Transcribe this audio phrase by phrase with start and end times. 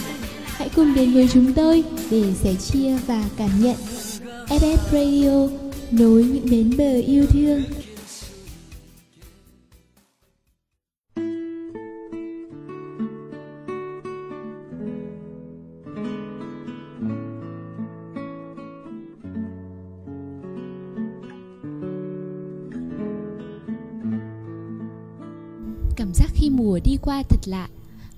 [0.45, 3.75] Hãy cùng đến với chúng tôi để sẻ chia và cảm nhận.
[4.47, 5.47] FF Radio,
[5.91, 7.63] nối những bến bờ yêu thương.
[27.45, 27.67] Thật lạ.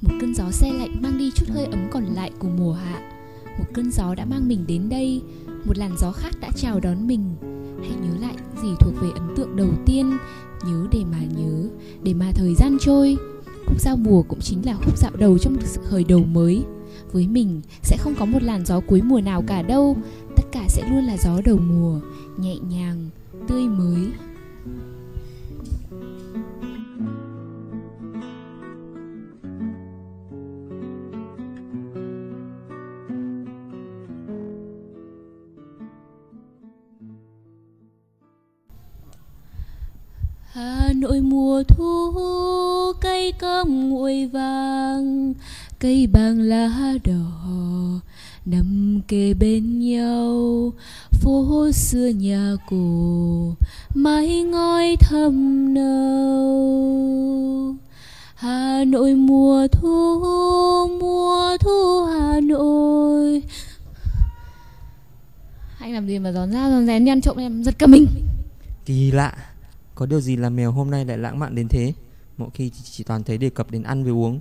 [0.01, 3.11] Một cơn gió xe lạnh mang đi chút hơi ấm còn lại của mùa hạ.
[3.57, 5.21] Một cơn gió đã mang mình đến đây.
[5.65, 7.35] Một làn gió khác đã chào đón mình.
[7.81, 10.17] Hãy nhớ lại gì thuộc về ấn tượng đầu tiên.
[10.65, 11.69] Nhớ để mà nhớ
[12.03, 13.17] Để mà thời gian trôi.
[13.65, 16.63] Khúc giao mùa cũng chính là khúc dạo đầu trong sự khởi đầu mới.
[17.11, 19.97] Với mình sẽ không có một làn gió cuối mùa nào cả đâu.
[20.35, 21.99] Tất cả sẽ luôn là gió đầu mùa
[22.37, 23.09] Nhẹ nhàng,
[23.47, 24.07] tươi mới.
[41.07, 42.13] Nội mùa thu
[43.01, 45.33] cây cơm nguội vàng,
[45.79, 47.99] cây bàng lá đỏ
[48.45, 50.73] nằm kề bên nhau.
[51.11, 53.55] Phố xưa nhà cổ,
[53.93, 56.55] mái ngói thầm nâu.
[58.35, 60.19] Hà Nội mùa thu
[61.01, 63.43] mùa thu Hà Nội.
[65.79, 68.07] Anh làm gì mà giòn ra, giòn rén nhăn trộm em, giật cả mình.
[68.85, 69.33] Kỳ lạ.
[69.97, 71.93] Có điều gì là mèo hôm nay lại lãng mạn đến thế?
[72.37, 74.39] Mỗi khi chỉ, chỉ toàn thấy đề cập đến ăn với uống.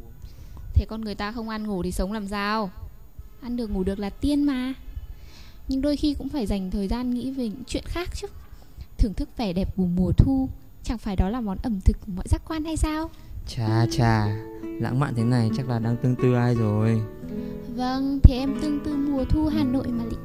[0.74, 2.70] Thế con người ta không ăn ngủ thì sống làm sao?
[3.40, 4.74] Ăn được ngủ được là tiên mà.
[5.68, 8.26] Nhưng đôi khi cũng phải dành thời gian nghĩ về những chuyện khác chứ.
[8.98, 10.48] Thưởng thức vẻ đẹp của mùa thu
[10.82, 13.10] Chẳng phải đó là món ẩm thực của mọi giác quan hay sao?
[13.46, 14.26] Chà chà
[14.62, 17.02] Lãng mạn thế này chắc là đang tương tư ai rồi?
[17.76, 20.16] Vâng, thì em tương tư mùa thu Hà Nội mà lị.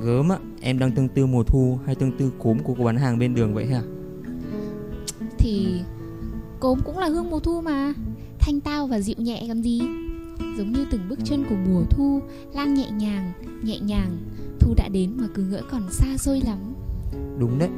[0.00, 2.96] Gớm ạ Em đang tương tư mùa thu hay tương tư cốm của cô bán
[2.96, 3.82] hàng bên đường vậy hả
[5.38, 5.80] Thì
[6.60, 7.94] cốm cũng là hương mùa thu mà.
[8.38, 9.80] Thanh tao và dịu nhẹ còn gì?
[10.58, 12.20] Giống như từng bước chân của mùa thu
[12.54, 13.32] Lang nhẹ nhàng,
[13.62, 14.18] nhẹ nhàng.
[14.60, 16.58] Thu đã đến mà cứ ngỡ còn xa xôi lắm.
[17.38, 17.68] Đúng đấy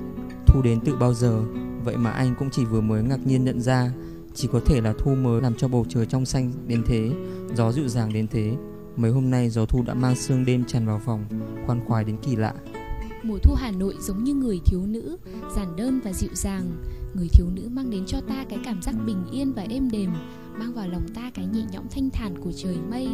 [0.46, 1.42] Thu đến từ bao giờ?
[1.84, 3.92] Vậy mà anh cũng chỉ vừa mới ngạc nhiên nhận ra
[4.34, 7.10] Chỉ có thể là thu mới làm cho bầu trời trong xanh đến thế
[7.54, 8.56] Gió dịu dàng đến thế.
[8.96, 11.24] Mấy hôm nay gió thu đã mang sương đêm tràn vào phòng
[11.66, 12.54] Khoan khoái đến kỳ lạ.
[13.22, 15.16] Mùa thu Hà Nội giống như người thiếu nữ
[15.56, 16.64] Giản đơn và dịu dàng
[17.14, 20.10] Người thiếu nữ mang đến cho ta cái cảm giác bình yên và êm đềm
[20.58, 23.08] Mang vào lòng ta cái nhẹ nhõm thanh thản của trời mây.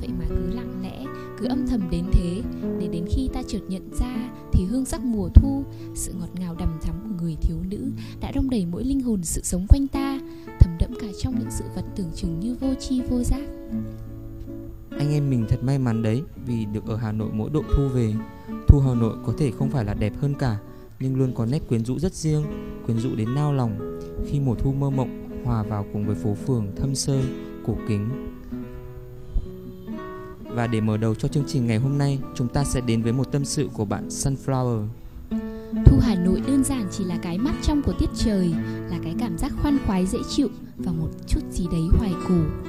[0.00, 1.04] Vậy mà cứ lặng lẽ,
[1.38, 2.42] cứ âm thầm đến thế
[2.80, 5.64] Để đến khi ta chợt nhận ra Thì hương sắc mùa thu
[5.94, 9.22] Sự ngọt ngào đầm thắm của người thiếu nữ Đã đông đầy mỗi linh hồn
[9.22, 10.20] sự sống quanh ta
[10.60, 13.42] thấm đẫm cả trong những sự vật tưởng chừng như vô tri vô giác.
[14.98, 17.88] Anh em mình thật may mắn đấy Vì được ở Hà Nội mỗi độ thu
[17.88, 18.14] về.
[18.68, 20.58] Thu Hà Nội có thể không phải là đẹp hơn cả
[21.02, 22.44] nhưng luôn có nét quyến rũ rất riêng
[22.86, 26.34] Quyến rũ đến nao lòng Khi mùa thu mơ mộng Hòa vào cùng với phố
[26.34, 27.20] phường thâm sơ,
[27.66, 28.08] cổ kính.
[30.44, 33.12] Và để mở đầu cho chương trình ngày hôm nay Chúng ta sẽ đến với
[33.12, 34.86] một tâm sự của bạn Sunflower.
[35.86, 38.54] Thu Hà Nội đơn giản chỉ là cái mắt trong của tiết trời
[38.90, 42.61] Là cái cảm giác khoan khoái dễ chịu Và một chút gì đấy hoài cổ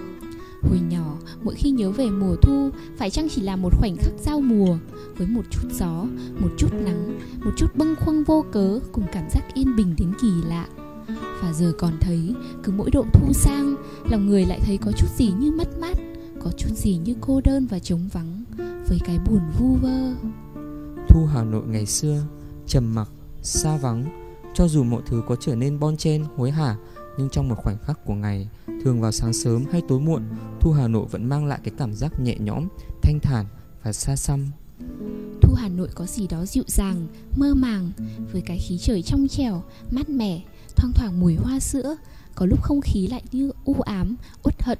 [1.53, 4.77] mỗi khi nhớ về mùa thu Phải chăng chỉ là một khoảnh khắc giao mùa
[5.17, 6.05] Với một chút gió,
[6.39, 10.13] một chút nắng Một chút bâng khuâng vô cớ Cùng cảm giác yên bình đến
[10.21, 10.67] kỳ lạ.
[11.41, 13.75] Và giờ còn thấy Cứ mỗi độ thu sang
[14.09, 15.97] Lòng người lại thấy có chút gì như mất mát
[16.43, 18.43] Có chút gì như cô đơn và trống vắng
[18.89, 20.13] Với cái buồn vu vơ.
[21.09, 22.21] Thu Hà Nội ngày xưa
[22.67, 23.09] trầm mặc,
[23.41, 24.05] xa vắng
[24.53, 26.75] Cho dù mọi thứ có trở nên bon chen, hối hả
[27.17, 28.47] nhưng trong một khoảnh khắc của ngày
[28.83, 30.23] Thường vào sáng sớm hay tối muộn
[30.59, 32.67] Thu Hà Nội vẫn mang lại cái cảm giác nhẹ nhõm,
[33.01, 33.45] thanh thản
[33.83, 34.47] và xa xăm.
[35.41, 37.07] Thu Hà Nội có gì đó dịu dàng,
[37.37, 37.91] mơ màng
[38.31, 40.41] Với cái khí trời trong trẻo, mát mẻ,
[40.75, 41.95] thoang thoảng mùi hoa sữa
[42.35, 44.77] Có lúc không khí lại như u ám, uất hận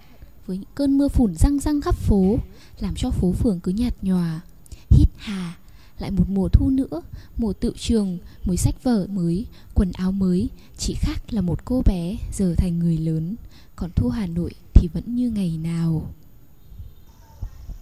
[0.47, 2.37] Với những cơn mưa phùn răng răng khắp phố
[2.79, 4.41] Làm cho phố phường cứ nhạt nhòa
[4.89, 5.53] Hít hà,
[5.99, 7.01] lại một mùa thu nữa
[7.37, 10.49] Mùa tự trường, mới sách vở mới, quần áo mới.
[10.77, 13.35] Chỉ khác là một cô bé giờ thành người lớn
[13.75, 16.09] Còn Thu Hà Nội thì vẫn như ngày nào.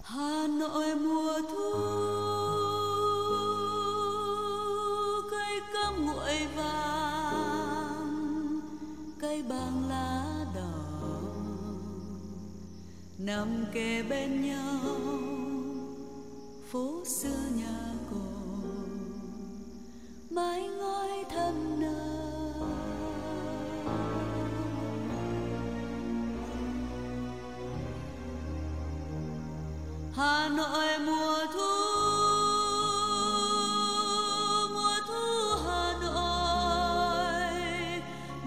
[0.04, 1.74] Hà Nội mùa thu
[5.32, 8.12] cây cam nguội vàng
[9.22, 10.74] cây bàng lá đỏ.
[13.18, 14.80] Nằm kề bên nhau
[16.72, 17.91] phố xưa nhà
[20.32, 22.22] mãi ngói thầm nở
[30.16, 31.92] hà nội mùa thu
[34.74, 36.42] mùa thu hà nội,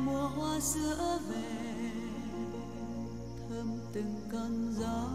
[0.04, 1.90] mùa hoa sữa về,
[3.48, 5.08] thơm từng cơn gió.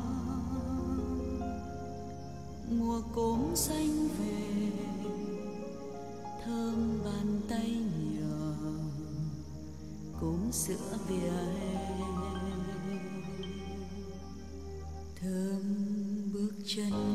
[2.72, 4.89] Mùa cốm xanh về
[7.50, 7.78] tay
[8.20, 8.54] nhỏ
[10.20, 11.90] cúng sữa vỉa hè
[15.22, 15.62] thơm
[16.34, 17.09] bước chân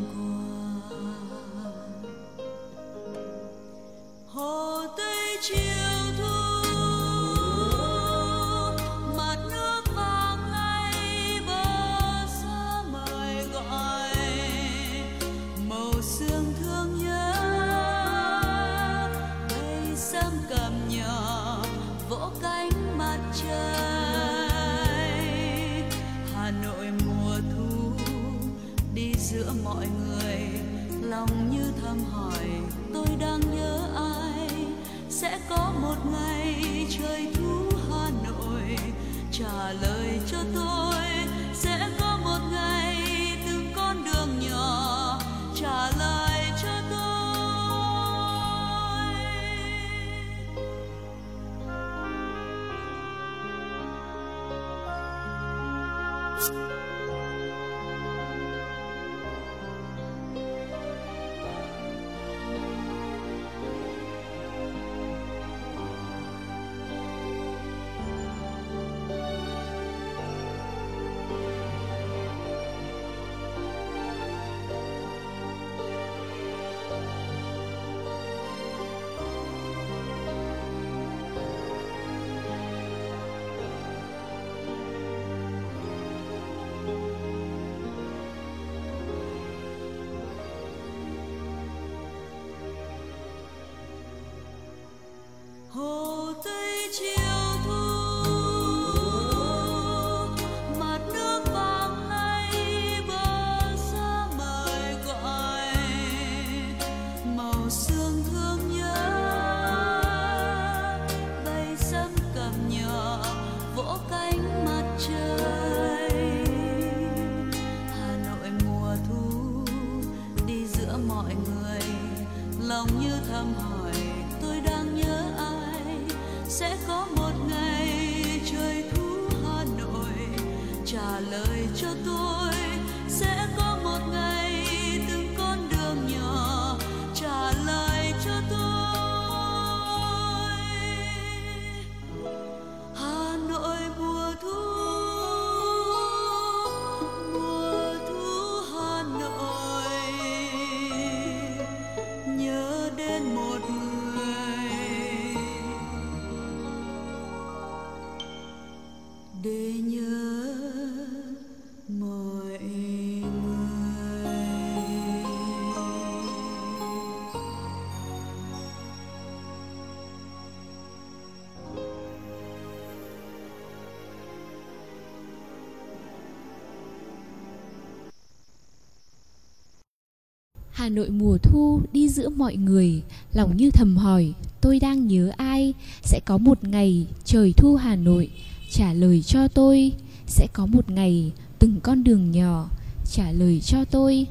[180.84, 185.32] Hà Nội mùa thu đi giữa mọi người, lòng như thầm hỏi, tôi đang nhớ
[185.36, 185.74] ai?
[186.02, 188.30] Sẽ có một ngày trời thu Hà Nội
[188.70, 189.92] trả lời cho tôi,
[190.26, 192.68] sẽ có một ngày từng con đường nhỏ
[193.04, 194.26] trả lời cho tôi.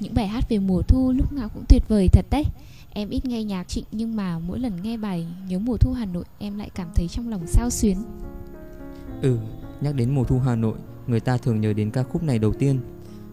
[0.00, 2.44] Những bài hát về mùa thu lúc nào cũng tuyệt vời thật đấy.
[2.92, 6.04] Em ít nghe nhạc trịnh nhưng mà mỗi lần nghe bài Nhớ mùa thu Hà
[6.04, 7.96] Nội em lại cảm thấy trong lòng sao xuyến.
[9.22, 9.38] Ừ,
[9.80, 10.74] nhắc đến mùa thu Hà Nội,
[11.06, 12.80] người ta thường nhớ đến ca khúc này đầu tiên.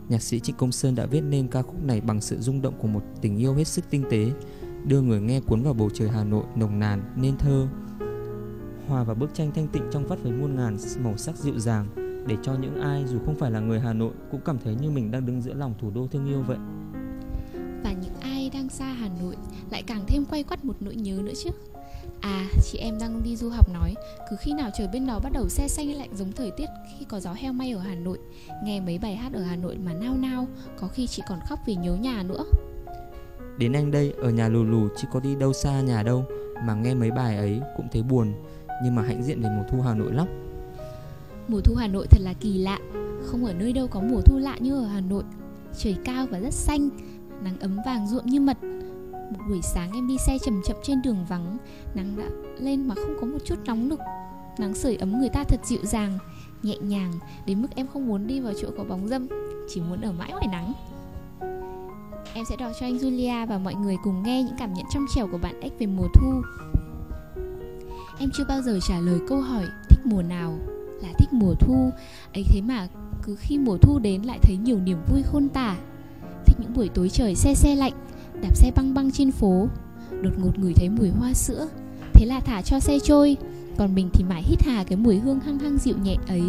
[0.10, 2.74] Nhạc sĩ Trịnh Công Sơn đã viết nên ca khúc này bằng sự rung động
[2.82, 4.32] của một tình yêu hết sức tinh tế,
[4.86, 7.68] đưa người nghe cuốn vào bầu trời Hà Nội nồng nàn nên thơ.
[8.88, 11.88] Hòa vào bức tranh thanh tịnh trong vắt với muôn ngàn màu sắc dịu dàng,
[12.28, 14.90] để cho những ai dù không phải là người Hà Nội cũng cảm thấy như
[14.90, 16.58] mình đang đứng giữa lòng thủ đô thương yêu vậy.
[17.84, 19.36] Và những ai đang xa Hà Nội
[19.72, 21.50] lại càng thêm quay quắt một nỗi nhớ nữa chứ.
[22.22, 23.96] À, chị em đang đi du học nói
[24.30, 26.66] Cứ khi nào trời bên đó bắt đầu xe xanh lạnh giống thời tiết
[27.00, 28.18] khi có gió heo may ở Hà Nội
[28.64, 30.48] Nghe mấy bài hát ở Hà Nội mà nao nao
[30.80, 32.44] Có khi chị còn khóc vì nhớ nhà nữa.
[33.58, 36.26] Đến anh đây ở nhà lù lù chứ có đi đâu xa nhà đâu
[36.64, 38.34] Mà nghe mấy bài ấy cũng thấy buồn
[38.84, 40.28] Nhưng mà hãnh diện về mùa thu Hà Nội lắm.
[41.48, 42.80] Mùa thu Hà Nội thật là kỳ lạ
[43.26, 45.24] Không ở nơi đâu có mùa thu lạ như ở Hà Nội.
[45.78, 46.90] Trời cao và rất xanh
[47.44, 48.58] Nắng ấm vàng ruộm như mật
[49.32, 51.58] một buổi sáng em đi xe chậm chậm trên đường vắng,
[51.96, 52.26] Nắng đã
[52.58, 54.00] lên mà không có một chút nóng nực.
[54.58, 56.18] Nắng sưởi ấm người ta thật dịu dàng,
[56.64, 57.14] Nhẹ nhàng,
[57.46, 59.28] Đến mức em không muốn đi vào chỗ có bóng dâm,
[59.70, 60.74] Chỉ muốn ở mãi ngoài nắng.
[62.34, 65.06] Em sẽ đọc cho anh Julia và mọi người cùng nghe những cảm nhận trong
[65.16, 66.42] trẻo của bạn X về mùa thu.
[68.20, 70.58] Em chưa bao giờ trả lời câu hỏi thích mùa nào
[71.02, 71.90] là thích mùa thu?
[72.34, 72.88] Ấy thế mà
[73.24, 75.76] cứ khi mùa thu đến lại thấy nhiều niềm vui khôn tả.
[76.46, 77.94] Thích những buổi tối trời xe xe lạnh
[78.44, 79.68] đạp xe băng băng trên phố.
[80.22, 81.68] Đột ngột ngửi thấy mùi hoa sữa.
[82.14, 83.38] Thế là thả cho xe trôi.
[83.78, 86.44] Còn mình thì mãi hít hà cái mùi hương hăng hăng dịu nhẹ ấy.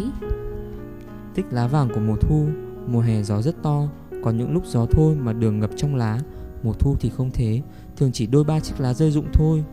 [1.35, 2.47] Thích lá vàng của mùa thu.
[2.87, 3.87] Mùa hè gió rất to.
[4.23, 6.19] Có những lúc gió thôi mà đường ngập trong lá.
[6.63, 7.61] Mùa thu thì không thế.
[7.97, 9.63] Thường chỉ đôi ba chiếc lá rơi rụng thôi.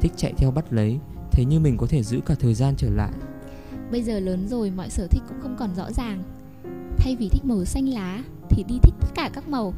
[0.00, 0.98] Thích chạy theo bắt lấy.
[1.30, 3.12] Thấy như mình có thể giữ cả thời gian trở lại.
[3.90, 6.22] Bây giờ lớn rồi mọi sở thích cũng không còn rõ ràng.
[6.96, 9.74] Thay vì thích màu xanh lá Thì đi thích tất cả các màu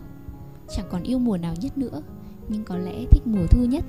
[0.76, 2.02] Chẳng còn yêu mùa nào nhất nữa,
[2.48, 3.84] Nhưng có lẽ thích mùa thu nhất.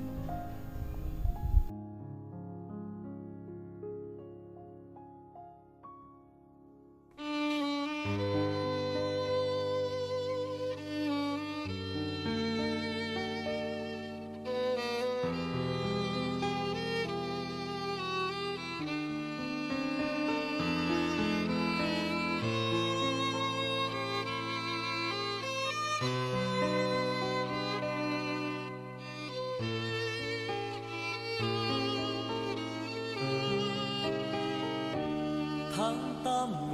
[8.05, 8.32] tháng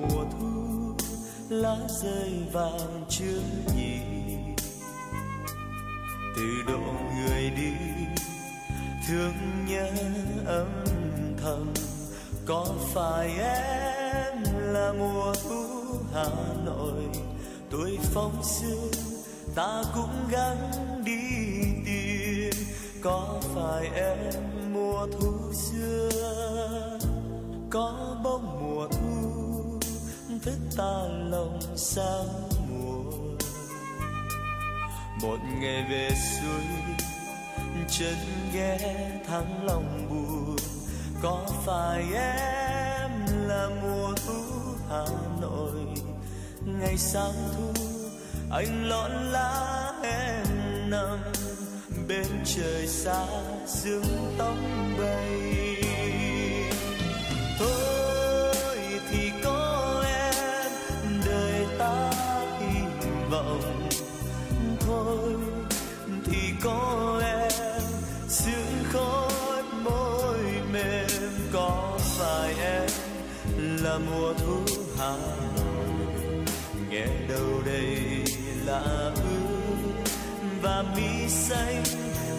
[0.01, 0.55] mùa thu,
[1.49, 3.41] lá rơi vàng chưa
[3.75, 3.99] nhỉ
[6.35, 6.79] từ độ
[7.15, 7.73] người đi,
[9.07, 9.33] thương
[9.67, 9.89] nhớ
[10.45, 10.83] âm
[11.43, 11.73] thầm.
[12.45, 15.65] Có phải em là mùa thu
[16.13, 16.29] hà
[16.65, 17.03] nội.
[17.69, 18.91] Tuổi phong sương
[19.55, 20.71] ta cũng gắng
[21.05, 21.21] đi
[21.85, 22.65] tìm.
[23.01, 24.33] Có phải em
[24.73, 26.09] mùa thu xưa?
[27.69, 27.98] Có
[31.81, 33.03] sáng mùa
[35.21, 36.61] một ngày về suối
[37.89, 38.15] chân
[38.53, 38.77] ghé
[39.27, 40.55] thắng lòng buồn.
[41.21, 43.11] Có phải em
[43.47, 44.43] là mùa thu
[44.89, 45.05] hà
[45.41, 45.85] nội?
[46.65, 47.83] Ngày sáng thu,
[48.51, 50.45] anh lọn lá em
[50.89, 51.19] nằm.
[52.07, 53.25] Bên trời xa,
[53.67, 54.55] sương tóc
[54.99, 55.98] bay.
[78.85, 79.11] Là
[80.61, 81.83] và mi xanh,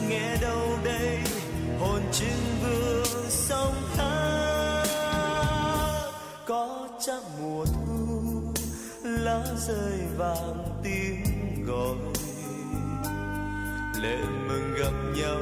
[0.09, 1.19] nghe đâu đây?
[1.81, 4.85] Hồn trưng vương sông thác
[6.47, 8.43] có chắc mùa thu,
[9.05, 11.25] lá rơi vàng tiếng
[11.67, 11.97] gọi.
[14.03, 14.19] Lệ
[14.49, 15.41] mừng gặp nhau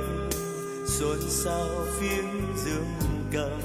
[0.99, 1.69] xôn xao
[2.01, 2.95] phiên dương
[3.33, 3.61] cầm.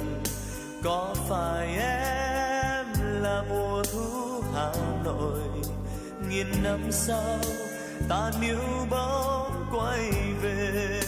[0.84, 2.86] Có phải em
[3.22, 4.72] là mùa thu hà
[5.06, 5.40] nội?
[6.30, 7.40] Nghìn năm sau
[8.10, 10.12] ta níu bóng quay
[10.42, 11.03] về.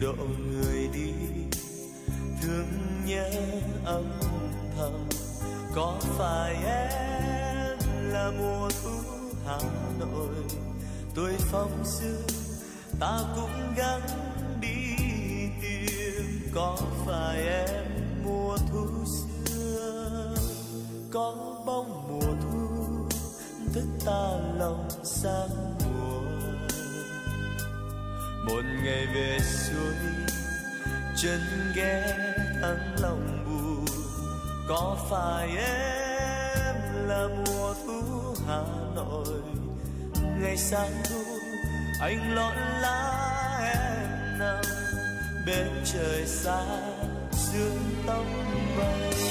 [0.00, 0.14] Độ
[0.52, 1.12] người đi.
[2.42, 2.66] Thương
[3.06, 3.30] nhớ
[3.84, 4.04] âm
[4.76, 5.08] thầm,
[5.74, 7.78] có phải em
[8.12, 8.90] là mùa thu
[9.46, 9.58] hà
[9.98, 10.34] nội?
[11.14, 12.26] Tuổi phong sương
[13.00, 14.08] ta cũng gắng
[14.60, 14.96] đi
[15.62, 16.76] tìm, có
[17.06, 17.84] phải em
[18.24, 20.34] mùa thu xưa?
[21.10, 21.34] Có
[21.66, 21.79] bóng
[29.14, 29.94] về xuôi
[31.16, 31.40] chân
[31.74, 32.16] ghé
[32.62, 33.84] thắng lòng buồn.
[34.68, 36.74] Có phải em
[37.08, 38.62] là mùa thu hà
[38.94, 39.42] nội?
[40.40, 41.24] Ngày sáng thu,
[42.00, 44.64] anh lọn lá em nằm.
[45.46, 46.64] Bên trời xa
[47.30, 48.24] dương tóc
[48.78, 49.29] bay.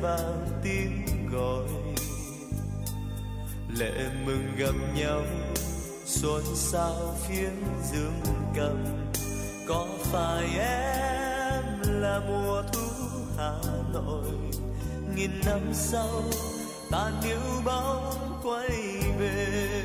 [0.00, 1.68] Vang tiếng gọi.
[3.78, 5.22] Lệ mừng gặp nhau
[6.06, 7.50] xôn xao phía
[7.92, 8.20] dương
[8.56, 8.84] cầm.
[9.68, 11.64] Có phải em
[12.02, 12.86] là mùa thu
[13.38, 13.52] hà
[13.92, 14.30] nội?
[15.16, 16.22] Nghìn năm sau,
[16.90, 18.68] ta níu bóng quay
[19.18, 19.82] về.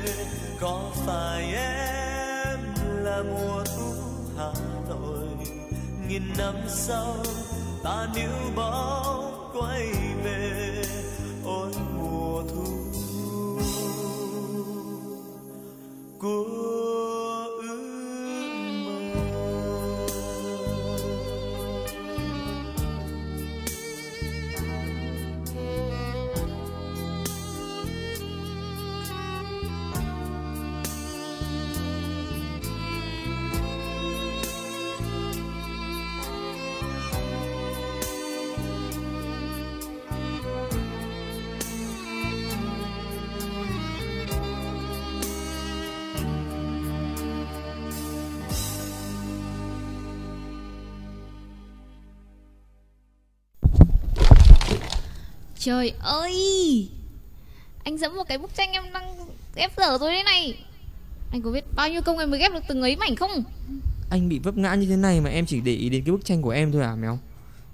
[0.60, 2.58] Có phải em
[3.04, 3.92] là mùa thu
[4.38, 4.52] hà
[4.88, 5.28] nội?
[6.08, 7.16] Nghìn năm sau,
[7.84, 9.11] ta níu bóng
[9.52, 10.11] quay
[55.64, 56.88] Trời ơi!
[57.84, 59.16] Anh dẫm vào cái bức tranh em đang
[59.54, 60.58] ghép dở rồi đấy này.
[61.30, 63.30] Anh có biết bao nhiêu công em mới ghép được từng ấy mảnh không?
[64.10, 66.24] Anh bị vấp ngã như thế này mà em chỉ để ý đến cái bức
[66.24, 67.18] tranh của em thôi à mèo?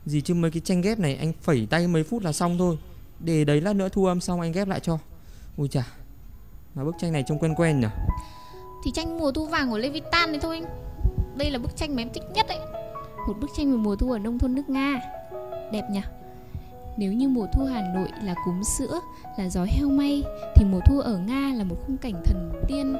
[0.06, 2.76] Gì chứ mấy cái tranh ghép này anh phẩy tay mấy phút là xong thôi.
[3.20, 4.98] Để đấy lát nữa thu âm xong anh ghép lại cho.
[5.56, 5.86] Ui chà
[6.74, 7.88] Mà bức tranh này trông quen quen nhỉ
[8.84, 10.64] Thì tranh mùa thu vàng của Levitan này thôi anh.
[11.36, 12.58] Đây là bức tranh mà em thích nhất đấy.
[13.28, 15.00] Một bức tranh về mùa thu ở nông thôn nước Nga.
[15.72, 16.00] Đẹp nhỉ
[16.98, 19.00] Nếu như mùa thu Hà Nội là cúm sữa,
[19.36, 20.22] là gió heo may
[20.56, 22.92] Thì mùa thu ở Nga là một khung cảnh thần tiên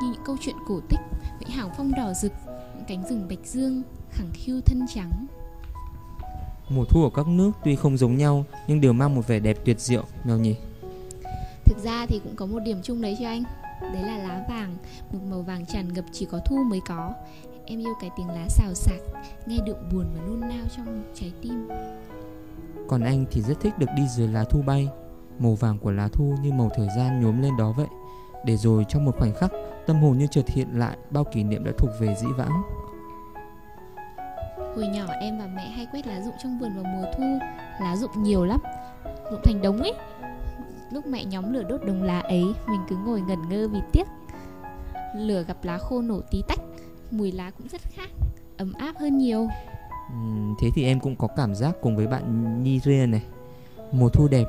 [0.00, 1.00] Như những câu chuyện cổ tích
[1.40, 5.26] Với hàng phong đỏ rực, những cánh rừng bạch dương Khẳng khiu thân trắng.
[6.68, 9.56] Mùa thu ở các nước tuy không giống nhau Nhưng đều mang một vẻ đẹp
[9.64, 10.56] tuyệt diệu mèo nhỉ
[11.64, 13.42] Thực ra thì cũng có một điểm chung đấy cho anh.
[13.80, 14.76] Đấy là lá vàng
[15.12, 17.12] Một màu vàng tràn ngập chỉ có thu mới có.
[17.66, 19.00] Em yêu cái tiếng lá xào xạc
[19.46, 21.68] Nghe điệu buồn và nôn nao trong trái tim
[22.88, 24.88] còn anh thì rất thích được đi dưới lá thu bay.
[25.38, 27.86] Màu vàng của lá thu như màu thời gian nhuốm lên đó vậy.
[28.44, 29.52] Để rồi trong một khoảnh khắc,
[29.86, 32.62] Tâm hồn như chợt hiện lại, bao kỷ niệm đã thuộc về dĩ vãng.
[34.76, 37.38] Hồi nhỏ em và mẹ hay quét lá rụng trong vườn vào mùa thu.
[37.80, 38.60] Lá rụng nhiều lắm,
[39.30, 39.94] Rụng thành đống ấy.
[40.92, 44.06] Lúc mẹ nhóm lửa đốt đống lá ấy, Mình cứ ngồi ngẩn ngơ vì tiếc.
[45.16, 46.60] Lửa gặp lá khô nổ tí tách,
[47.10, 48.08] Mùi lá cũng rất khác,
[48.56, 49.48] Ấm áp hơn nhiều.
[50.58, 53.22] Thế thì em cũng có cảm giác cùng với bạn Nhi Ria này.
[53.92, 54.44] Mùa thu đẹp,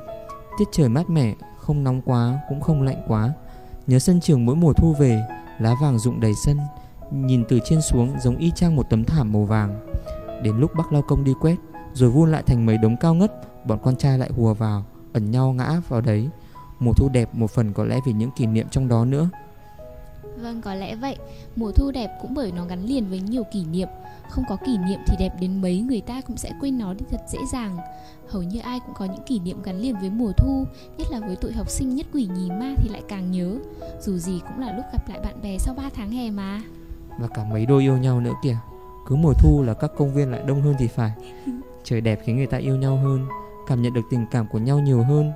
[0.58, 3.32] Tiết trời mát mẻ, Không nóng quá, cũng không lạnh quá.
[3.86, 5.22] Nhớ sân trường mỗi mùa thu về,
[5.58, 6.58] Lá vàng rụng đầy sân.
[7.10, 9.86] Nhìn từ trên xuống giống y chang một tấm thảm màu vàng.
[10.42, 11.56] Đến lúc bác lao công đi quét,
[11.92, 13.32] Rồi vun lại thành mấy đống cao ngất,
[13.66, 16.28] Bọn con trai lại hùa vào, Ẩn nhau ngã vào đấy.
[16.80, 19.28] Mùa thu đẹp một phần có lẽ vì những kỷ niệm trong đó nữa.
[20.36, 21.16] Vâng có lẽ vậy.
[21.56, 23.88] Mùa thu đẹp cũng bởi nó gắn liền với nhiều kỷ niệm.
[24.28, 27.04] Không có kỷ niệm thì đẹp đến mấy Người ta cũng sẽ quên nó đi
[27.10, 27.76] thật dễ dàng.
[28.28, 30.64] Hầu như ai cũng có những kỷ niệm gắn liền với mùa thu
[30.98, 33.58] Nhất là với tụi học sinh nhất quỷ nhì ma thì lại càng nhớ.
[34.00, 36.62] Dù gì cũng là lúc gặp lại bạn bè sau 3 tháng hè mà.
[37.18, 38.56] Và cả mấy đôi yêu nhau nữa kìa.
[39.08, 41.12] Cứ mùa thu là các công viên lại đông hơn thì phải.
[41.84, 43.26] Trời đẹp khiến người ta yêu nhau hơn
[43.66, 45.32] Cảm nhận được tình cảm của nhau nhiều hơn.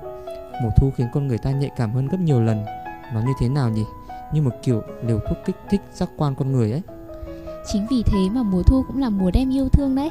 [0.63, 2.65] Mùa thu khiến con người ta nhạy cảm hơn gấp nhiều lần.
[3.13, 3.83] Nó như thế nào nhỉ
[4.33, 6.81] như một kiểu liều thuốc kích thích giác quan con người ấy.
[7.71, 10.09] Chính vì thế mà mùa thu cũng là mùa đem yêu thương đấy.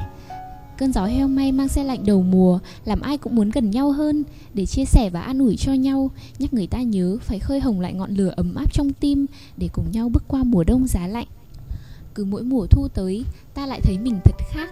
[0.77, 3.91] Cơn gió heo may mang xe lạnh đầu mùa, Làm ai cũng muốn gần nhau
[3.91, 4.23] hơn.
[4.53, 7.79] Để chia sẻ và an ủi cho nhau, Nhắc người ta nhớ phải khơi hồng
[7.79, 9.25] lại ngọn lửa ấm áp trong tim
[9.57, 11.27] Để cùng nhau bước qua mùa đông giá lạnh.
[12.15, 14.69] Cứ mỗi mùa thu tới, Ta lại thấy mình thật khác.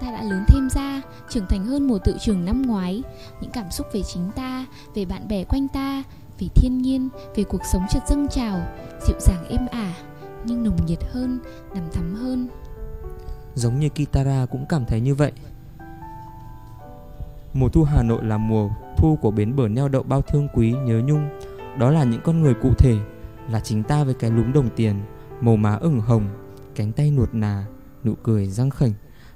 [0.00, 3.02] Ta đã lớn thêm ra, Trưởng thành hơn mùa tự trường năm ngoái.
[3.40, 6.02] Những cảm xúc về chính ta, Về bạn bè quanh ta
[6.38, 8.60] về thiên nhiên Về cuộc sống chợt dâng trào
[9.06, 9.94] Dịu dàng êm ả
[10.44, 11.38] Nhưng nồng nhiệt hơn
[11.74, 12.48] Nằm thắm hơn.
[13.54, 15.32] Giống như Kitara cũng cảm thấy như vậy.
[17.54, 20.72] Mùa thu Hà Nội là mùa thu của bến bờ neo đậu bao thương quý
[20.72, 21.28] nhớ nhung.
[21.78, 22.96] Đó là những con người cụ thể
[23.50, 25.00] Là chính ta với cái lúm đồng tiền
[25.40, 26.28] Màu má ửng hồng
[26.74, 27.66] Cánh tay nuột nà
[28.04, 28.92] Nụ cười răng khểnh,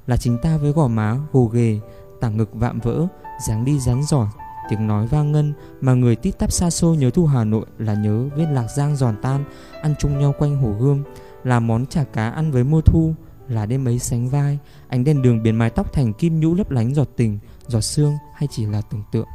[0.07, 1.81] Là chính ta với gò má gồ ghề
[2.21, 3.07] Tảng ngực vạm vỡ
[3.41, 4.27] dáng đi rắn giỏi
[4.71, 7.95] tiếng nói vang ngân mà người tít tắp xa xôi nhớ thu Hà Nội là
[7.95, 9.45] nhớ viên lạc giang giòn tan,
[9.83, 11.03] ăn chung nhau quanh hồ gươm
[11.45, 13.15] là món chả cá ăn với mùa thu,
[13.49, 16.71] là đêm ấy sánh vai, ánh đèn đường biến mái tóc thành kim nhũ lấp
[16.71, 19.27] lánh giọt tình, giọt xương hay chỉ là tưởng tượng.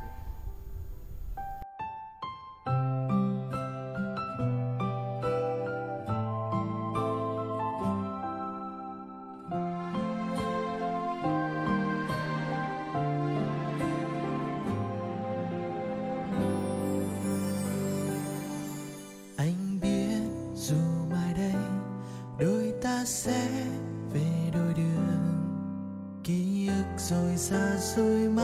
[27.96, 28.35] Xa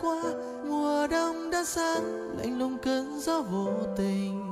[0.00, 0.22] qua,
[0.68, 4.46] mùa đông đã sang, lạnh lùng cơn gió vô tình.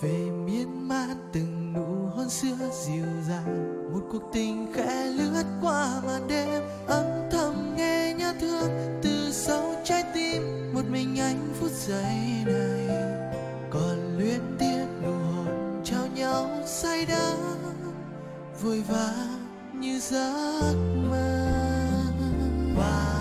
[0.00, 6.00] Về miên man từng nụ hôn xưa dịu dàng, một cuộc tình khẽ lướt qua
[6.06, 6.62] màn đêm.
[6.86, 8.70] Âm thầm nghe nhớ thương,
[9.02, 12.88] từ sâu trái tim, một mình anh phút giây này.
[13.70, 17.36] Còn luyến tiếc nụ hôn trao nhau say đắm,
[18.62, 19.14] vội vã
[19.72, 20.74] như giấc
[21.10, 21.42] mơ.
[22.76, 23.15] Wow.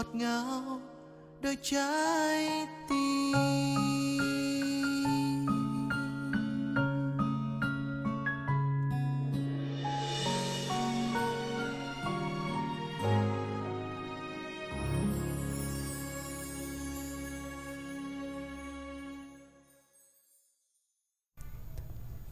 [0.00, 0.80] Ngọt ngào
[1.42, 3.36] đôi trái tim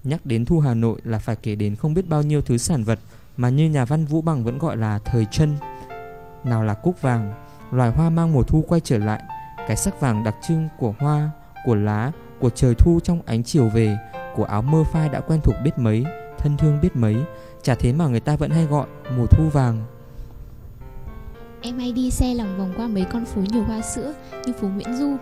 [0.05, 2.85] Nhắc đến thu Hà Nội là phải kể đến không biết bao nhiêu thứ sản
[2.85, 2.99] vật
[3.37, 5.57] mà như nhà văn Vũ Bằng vẫn gọi là thời chân.
[6.45, 9.23] Nào là cúc vàng, loài hoa mang mùa thu quay trở lại,
[9.69, 11.31] cái sắc vàng đặc trưng của hoa,
[11.65, 13.97] của lá, của trời thu trong ánh chiều về,
[14.37, 16.05] của áo mơ phai đã quen thuộc biết mấy,
[16.39, 17.17] thân thương biết mấy,
[17.63, 19.85] chả thế mà người ta vẫn hay gọi mùa thu vàng.
[21.63, 24.15] Em hay đi xe lòng vòng qua mấy con phố nhiều hoa sữa
[24.47, 25.17] như phố Nguyễn Du.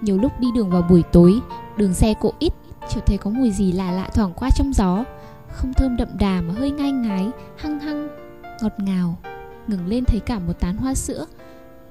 [0.00, 1.40] Nhiều lúc đi đường vào buổi tối
[1.76, 2.52] Đường xe cộ ít
[2.88, 5.04] Chợt thấy có mùi gì lạ lạ thoảng qua trong gió.
[5.52, 8.08] Không thơm đậm đà mà hơi ngai ngái Hăng hăng
[8.62, 9.16] Ngọt ngào
[9.68, 11.26] ngừng lên thấy cả một tán hoa sữa.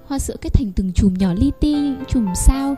[0.06, 2.76] Hoa sữa kết thành từng chùm nhỏ li ti Những chùm sao.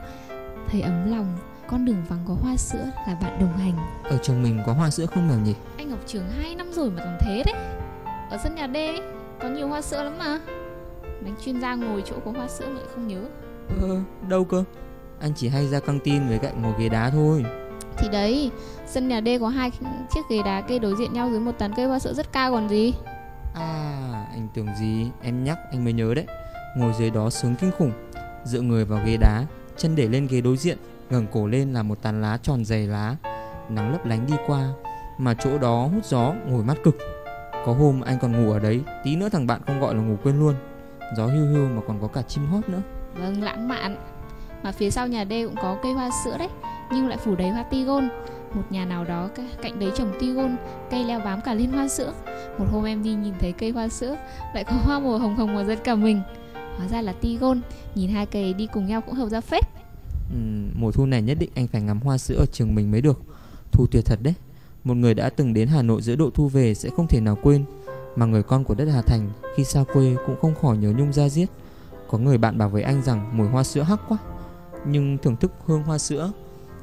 [0.72, 1.38] Thấy ấm lòng
[1.70, 3.74] Con đường vắng có hoa sữa là bạn đồng hành.
[4.04, 5.56] Ở trường mình có hoa sữa không nào nhỉ?
[5.78, 7.56] Anh học trường 2 năm rồi mà còn thế đấy.
[8.30, 8.78] Ở sân nhà D
[9.42, 10.40] có nhiều hoa sữa lắm mà.
[11.04, 13.22] Đánh chuyên gia ngồi chỗ có hoa sữa mà không nhớ.
[13.82, 14.64] Ờ, đâu cơ?
[15.20, 17.46] Anh chỉ hay ra căng tin với cạnh ngồi ghế đá thôi.
[17.98, 18.52] Thì đấy,
[18.88, 19.72] sân nhà D có hai
[20.14, 22.52] chiếc ghế đá kê đối diện nhau dưới một tán cây hoa sữa rất cao
[22.52, 22.94] còn gì
[23.54, 25.12] À, anh tưởng gì?
[25.22, 26.26] Em nhắc anh mới nhớ đấy.
[26.78, 27.92] Ngồi dưới đó sướng kinh khủng.
[28.44, 29.46] Dựa người vào ghế đá
[29.78, 30.78] Chân để lên ghế đối diện
[31.10, 33.16] ngẩng cổ lên là một tàn lá tròn dày lá.
[33.70, 34.70] Nắng lấp lánh đi qua
[35.18, 36.98] Mà chỗ đó hút gió ngồi mát cực.
[37.66, 40.16] Có hôm anh còn ngủ ở đấy Tí nữa thằng bạn không gọi là ngủ
[40.24, 40.56] quên luôn.
[41.18, 42.82] Gió hưu hưu mà còn có cả chim hót nữa.
[43.16, 43.98] Vâng, lãng mạn.
[44.64, 46.50] Mà phía sau nhà D cũng có cây hoa sữa đấy
[46.92, 48.10] Nhưng lại phủ đầy hoa tigon
[48.54, 49.30] một nhà nào đó
[49.62, 50.56] cạnh đấy trồng tigon
[50.92, 52.14] Cây leo bám cả liên hoa sữa.
[52.58, 54.16] Một hôm em đi nhìn thấy cây hoa sữa
[54.54, 56.22] Lại có hoa màu hồng hồng mà giật cả mình.
[56.78, 57.62] Hóa ra là tigon
[57.96, 59.64] Nhìn hai cây đi cùng nhau cũng hợp ra phết.
[60.34, 60.40] Ừ,
[60.76, 63.22] Mùa thu này nhất định anh phải ngắm hoa sữa ở trường mình mới được.
[63.72, 64.34] Thu tuyệt thật đấy.
[64.84, 67.38] Một người đã từng đến Hà Nội giữa độ thu về sẽ không thể nào
[67.44, 67.66] quên.
[68.16, 71.14] Mà người con của đất Hà Thành khi xa quê cũng không khỏi nhớ nhung
[71.14, 71.50] ra giết.
[72.10, 74.18] Có người bạn bảo với anh rằng mùi hoa sữa hắc quá.
[74.86, 76.32] Nhưng thưởng thức hương hoa sữa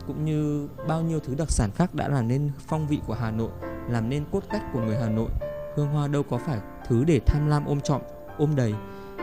[0.07, 3.31] cũng như bao nhiêu thứ đặc sản khác đã làm nên phong vị của Hà
[3.31, 3.51] Nội,
[3.89, 5.29] làm nên cốt cách của người Hà Nội.
[5.77, 8.01] Hương hoa đâu có phải thứ để tham lam ôm trọn,
[8.39, 8.75] ôm đầy,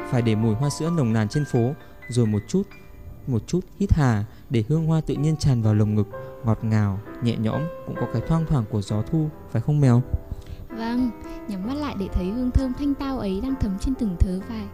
[0.09, 1.73] phải để mùi hoa sữa nồng nàn trên phố,
[2.09, 2.63] rồi một chút,
[3.27, 6.07] một chút hít hà để hương hoa tự nhiên tràn vào lồng ngực,
[6.45, 10.01] ngọt ngào, nhẹ nhõm, cũng có cái thoang thoảng của gió thu, phải không mèo?
[10.69, 11.09] Vâng,
[11.47, 14.39] nhắm mắt lại để thấy hương thơm thanh tao ấy đang thấm trên từng thớ
[14.49, 14.67] vải,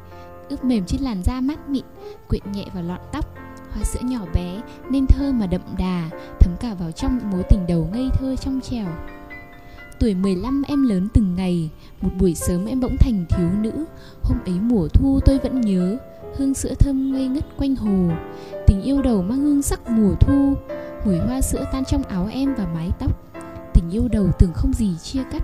[0.49, 1.85] ướp mềm trên làn da mát mịn,
[2.27, 3.25] quyện nhẹ vào lọn tóc.
[3.73, 7.67] Hoa sữa nhỏ bé nên thơ mà đậm đà, thấm cả vào trong mối tình
[7.67, 8.87] đầu ngây thơ trong trẻo.
[9.99, 11.69] Tuổi 15 em lớn từng ngày,
[12.01, 13.85] một buổi sớm em bỗng thành thiếu nữ.
[14.23, 15.97] Hôm ấy mùa thu tôi vẫn nhớ,
[16.37, 18.09] hương sữa thơm ngây ngất quanh hồ.
[18.67, 20.53] Tình yêu đầu mang hương sắc mùa thu,
[21.05, 23.11] mùi hoa sữa tan trong áo em và mái tóc.
[23.73, 25.43] Tình yêu đầu tưởng không gì chia cắt,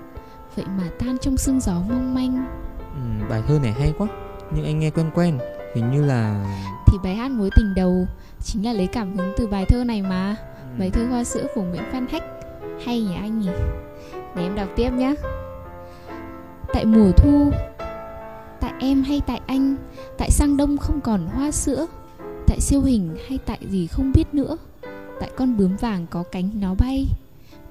[0.55, 2.45] vậy mà tan trong sương gió mong manh.
[2.93, 4.07] Ừ, bài thơ này hay quá,
[4.55, 5.39] nhưng anh nghe quen quen,
[5.75, 6.45] hình như là
[6.87, 8.07] thì bài hát mối tình đầu
[8.43, 10.35] chính là lấy cảm hứng từ bài thơ này mà.
[10.71, 10.79] Ừ.
[10.79, 12.23] bài thơ hoa sữa của nguyễn phan hách.
[12.85, 13.49] Hay nhỉ anh nhỉ?
[14.35, 15.15] Để em đọc tiếp nhé
[16.75, 17.51] tại mùa thu
[18.61, 19.75] tại em hay tại anh
[20.17, 21.87] tại sang đông không còn hoa sữa
[22.47, 24.57] tại siêu hình hay tại gì không biết nữa
[25.19, 27.07] tại con bướm vàng có cánh nó bay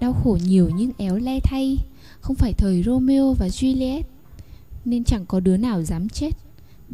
[0.00, 1.78] đau khổ nhiều nhưng éo le thay
[2.20, 4.02] không phải thời romeo và juliet
[4.84, 6.30] nên chẳng có đứa nào dám chết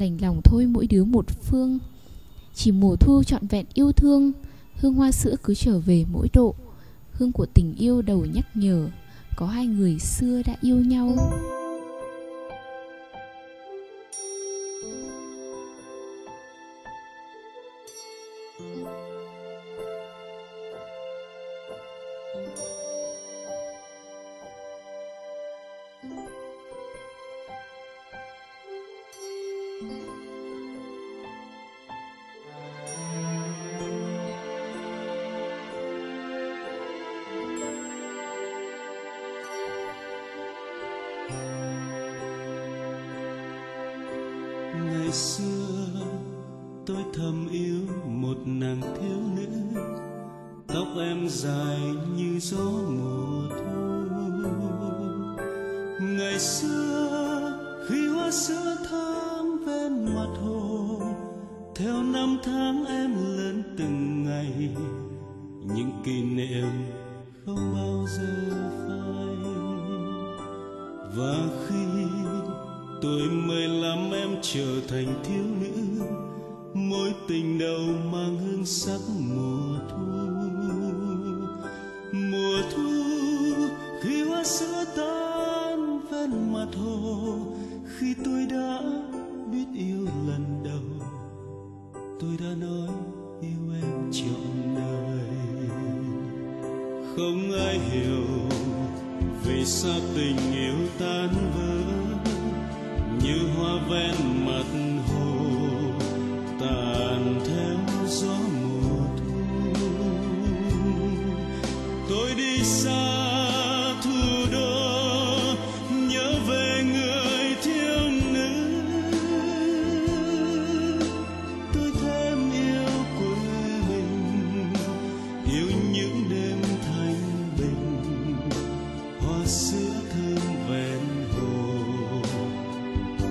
[0.01, 1.79] đành lòng thôi mỗi đứa một phương.
[2.55, 4.33] Chỉ mùa thu trọn vẹn yêu thương,
[4.75, 6.55] hương hoa sữa cứ trở về mỗi độ.
[7.13, 8.89] Hương của tình yêu đầu nhắc nhở,
[9.37, 11.17] có hai người xưa đã yêu nhau.
[47.21, 47.33] Tôi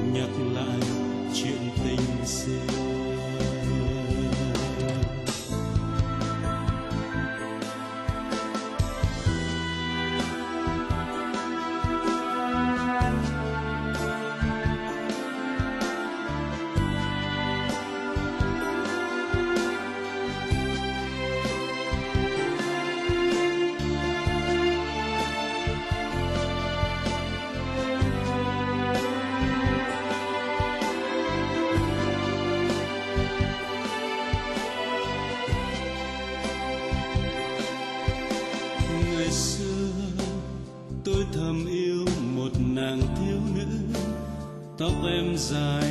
[0.10, 0.49] нет
[45.40, 45.89] tóc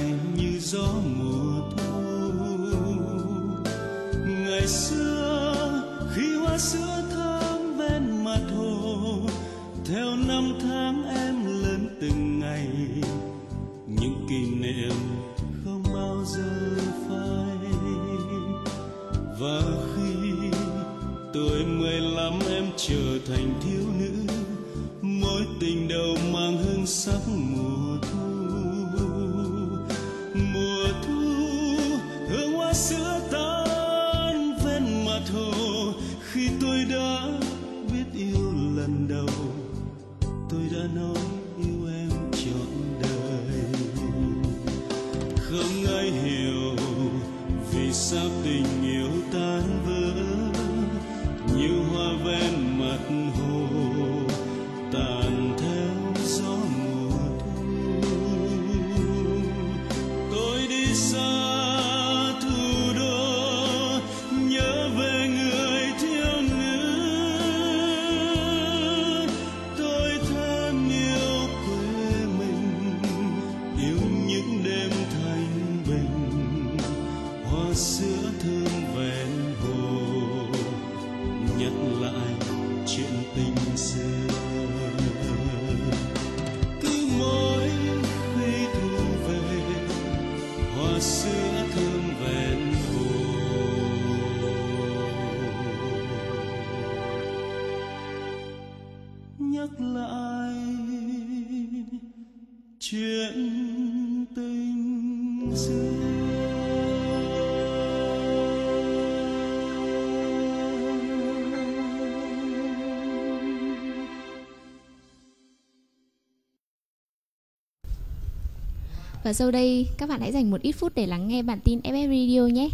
[119.29, 121.81] Và sau đây các bạn hãy dành một ít phút để lắng nghe bản tin
[121.81, 122.69] FF Radio nhé.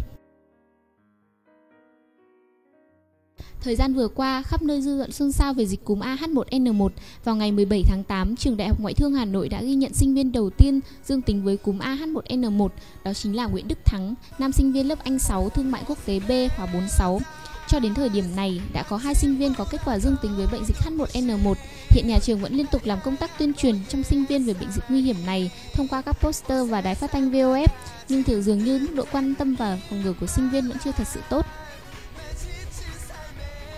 [3.61, 6.89] Thời gian vừa qua, khắp nơi dư luận xôn xao về dịch cúm AH1N1.
[7.23, 9.93] Vào ngày 17 tháng 8, Trường Đại học Ngoại thương Hà Nội đã ghi nhận
[9.93, 12.69] sinh viên đầu tiên dương tính với cúm AH1N1,
[13.03, 16.05] đó chính là Nguyễn Đức Thắng, nam sinh viên lớp Anh 6 Thương mại quốc
[16.05, 17.19] tế B khóa 46.
[17.67, 20.35] Cho đến thời điểm này, đã có hai sinh viên có kết quả dương tính
[20.37, 21.53] với bệnh dịch H1N1.
[21.89, 24.53] Hiện nhà trường vẫn liên tục làm công tác tuyên truyền trong sinh viên về
[24.53, 27.67] bệnh dịch nguy hiểm này thông qua các poster và đài phát thanh VOF,
[28.09, 30.77] nhưng thường dường như mức độ quan tâm và phòng ngừa của sinh viên vẫn
[30.83, 31.45] chưa thật sự tốt.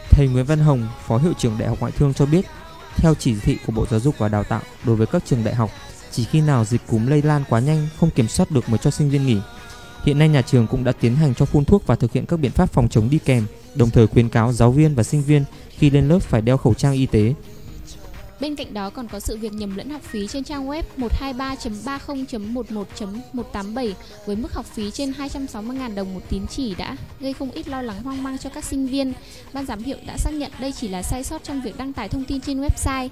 [0.10, 2.46] Thầy Nguyễn Văn Hồng, Phó Hiệu trưởng Đại học Ngoại thương cho biết,
[2.96, 5.56] theo chỉ thị của Bộ Giáo dục và Đào tạo đối với các trường đại
[5.56, 5.72] học,
[6.12, 8.92] chỉ khi nào dịch cúm lây lan quá nhanh không kiểm soát được mới cho
[8.92, 9.38] sinh viên nghỉ.
[10.04, 12.40] Hiện nay nhà trường cũng đã tiến hành cho phun thuốc và thực hiện các
[12.40, 13.46] biện pháp phòng chống đi kèm,
[13.78, 16.74] đồng thời khuyến cáo giáo viên và sinh viên khi lên lớp phải đeo khẩu
[16.74, 17.34] trang y tế.
[18.40, 23.94] Bên cạnh đó còn có sự việc nhầm lẫn học phí trên trang web 123.30.11.187
[24.26, 27.82] với mức học phí trên 260.000 đồng một tín chỉ đã gây không ít lo
[27.82, 29.14] lắng hoang mang cho các sinh viên.
[29.54, 32.10] Ban giám hiệu đã xác nhận đây chỉ là sai sót trong việc đăng tải
[32.10, 33.10] thông tin trên website.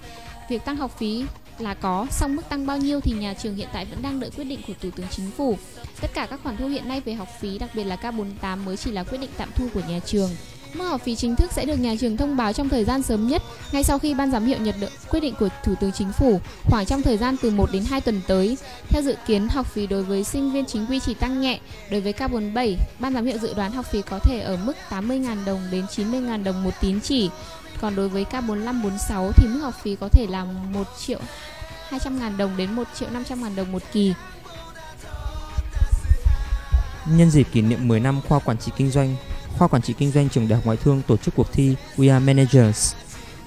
[0.50, 1.26] Việc tăng học phí
[1.60, 4.30] là có, song mức tăng bao nhiêu thì nhà trường hiện tại vẫn đang đợi
[4.36, 5.58] quyết định của Thủ tướng Chính phủ.
[6.02, 8.78] Tất cả các khoản thu hiện nay về học phí, đặc biệt là K48 mới
[8.78, 10.30] chỉ là quyết định tạm thu của nhà trường.
[10.78, 13.28] Mức học phí chính thức sẽ được nhà trường thông báo trong thời gian sớm
[13.28, 16.12] nhất, ngay sau khi ban giám hiệu nhận được quyết định của Thủ tướng Chính
[16.12, 18.58] phủ, khoảng trong thời gian từ 1 đến 2 tuần tới.
[18.90, 21.60] Theo dự kiến, học phí đối với sinh viên chính quy chỉ tăng nhẹ.
[21.92, 25.46] Đối với K47, ban giám hiệu dự đoán học phí có thể ở mức 80.000
[25.46, 27.30] đồng đến 90.000 đồng một tín chỉ.
[27.82, 31.20] Còn đối với K45, 46 thì mức học phí có thể là 1 triệu
[31.90, 34.14] 200 ngàn đồng đến 1 triệu 500 ngàn đồng một kỳ.
[37.06, 39.16] Nhân dịp kỷ niệm 10 năm khoa quản trị kinh doanh,
[39.58, 42.14] khoa quản trị kinh doanh trường Đại học Ngoại thương tổ chức cuộc thi We
[42.14, 42.96] Are Managers.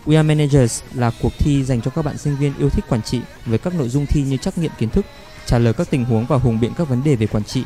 [0.06, 3.02] We Are Managers là cuộc thi dành cho các bạn sinh viên yêu thích quản
[3.02, 5.06] trị với các nội dung thi như trắc nghiệm kiến thức,
[5.46, 7.64] trả lời các tình huống và hùng biện các vấn đề về quản trị.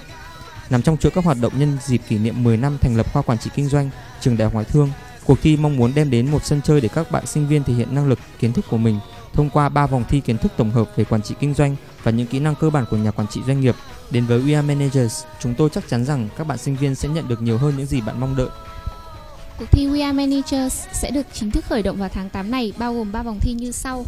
[0.71, 3.23] Nằm trong chuỗi các hoạt động nhân dịp kỷ niệm 10 năm thành lập khoa
[3.23, 3.91] quản trị kinh doanh
[4.21, 4.91] trường Đại học Ngoại thương,
[5.25, 7.75] cuộc thi mong muốn đem đến một sân chơi để các bạn sinh viên thể
[7.75, 8.99] hiện năng lực, kiến thức của mình
[9.33, 12.11] thông qua 3 vòng thi kiến thức tổng hợp về quản trị kinh doanh và
[12.11, 13.75] những kỹ năng cơ bản của nhà quản trị doanh nghiệp.
[14.13, 17.09] Đến với We Are Managers, chúng tôi chắc chắn rằng các bạn sinh viên sẽ
[17.09, 18.49] nhận được nhiều hơn những gì bạn mong đợi.
[19.59, 22.73] Cuộc thi We Are Managers sẽ được chính thức khởi động vào tháng 8 này,
[22.79, 24.07] bao gồm 3 vòng thi như sau.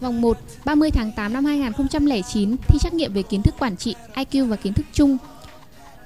[0.00, 3.94] Vòng 1, 30 tháng 8 năm 2009, thi trắc nghiệm về kiến thức quản trị,
[4.14, 5.16] IQ và kiến thức chung.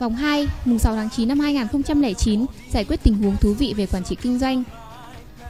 [0.00, 3.86] Vòng 2, mùng 6 tháng 9 năm 2009, giải quyết tình huống thú vị về
[3.86, 4.62] quản trị kinh doanh.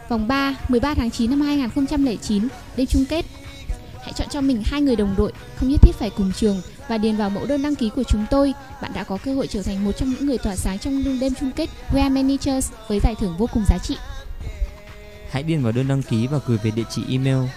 [0.08, 3.26] Vòng 3, 13 tháng 9 năm 2009, đêm chung kết.
[4.06, 6.98] Hãy chọn cho mình hai người đồng đội, không nhất thiết phải cùng trường và
[6.98, 8.54] điền vào mẫu đơn đăng ký của chúng tôi.
[8.82, 11.34] Bạn đã có cơ hội trở thành một trong những người tỏa sáng trong đêm
[11.40, 13.96] chung kết We Are Managers với giải thưởng vô cùng giá trị.
[15.30, 17.48] Hãy điền vào đơn đăng ký và gửi về địa chỉ email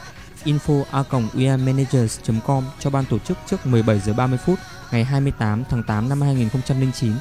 [0.45, 1.03] info a
[2.45, 4.59] com cho ban tổ chức trước 17 giờ 30 phút
[4.91, 7.13] ngày 28 tháng 8 năm 2009.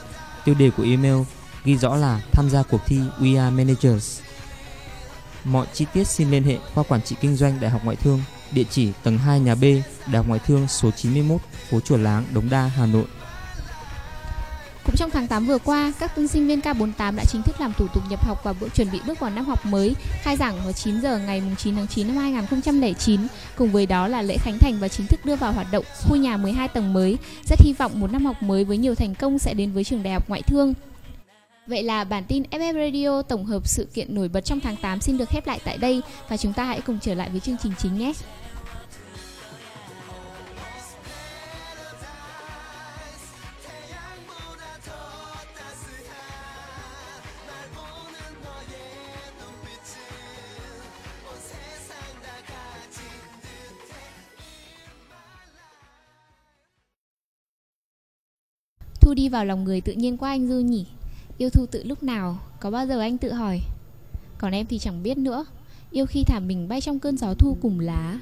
[0.44, 1.16] Tiêu đề của email
[1.64, 4.20] ghi rõ là tham gia cuộc thi We Are Managers.
[5.44, 8.20] Mọi chi tiết xin liên hệ khoa quản trị kinh doanh Đại học Ngoại thương,
[8.52, 9.62] địa chỉ tầng 2 nhà B,
[10.06, 11.40] Đại học Ngoại thương số 91,
[11.70, 13.04] phố Chùa Láng, Đống Đa, Hà Nội.
[14.88, 17.72] Cũng trong tháng 8 vừa qua, các tân sinh viên K48 đã chính thức làm
[17.72, 20.62] thủ tục nhập học và bước chuẩn bị bước vào năm học mới, khai giảng
[20.64, 23.20] vào 9 giờ ngày 9 tháng 9 năm 2009.
[23.56, 26.16] Cùng với đó là lễ khánh thành và chính thức đưa vào hoạt động khu
[26.16, 27.18] nhà 12 tầng mới.
[27.48, 30.02] Rất hy vọng một năm học mới với nhiều thành công sẽ đến với trường
[30.02, 30.74] Đại học Ngoại thương.
[31.68, 35.00] Vậy là bản tin FF Radio tổng hợp sự kiện nổi bật trong tháng 8
[35.00, 37.56] xin được khép lại tại đây và chúng ta hãy cùng trở lại với chương
[37.62, 38.12] trình chính nhé.
[59.00, 60.86] Thu đi vào lòng người tự nhiên qua anh Dư nhỉ
[61.38, 63.60] Yêu Thu tự lúc nào Có bao giờ anh tự hỏi?
[64.38, 65.44] Còn em thì chẳng biết nữa.
[65.90, 68.20] Yêu khi thả mình bay trong cơn gió thu cùng lá.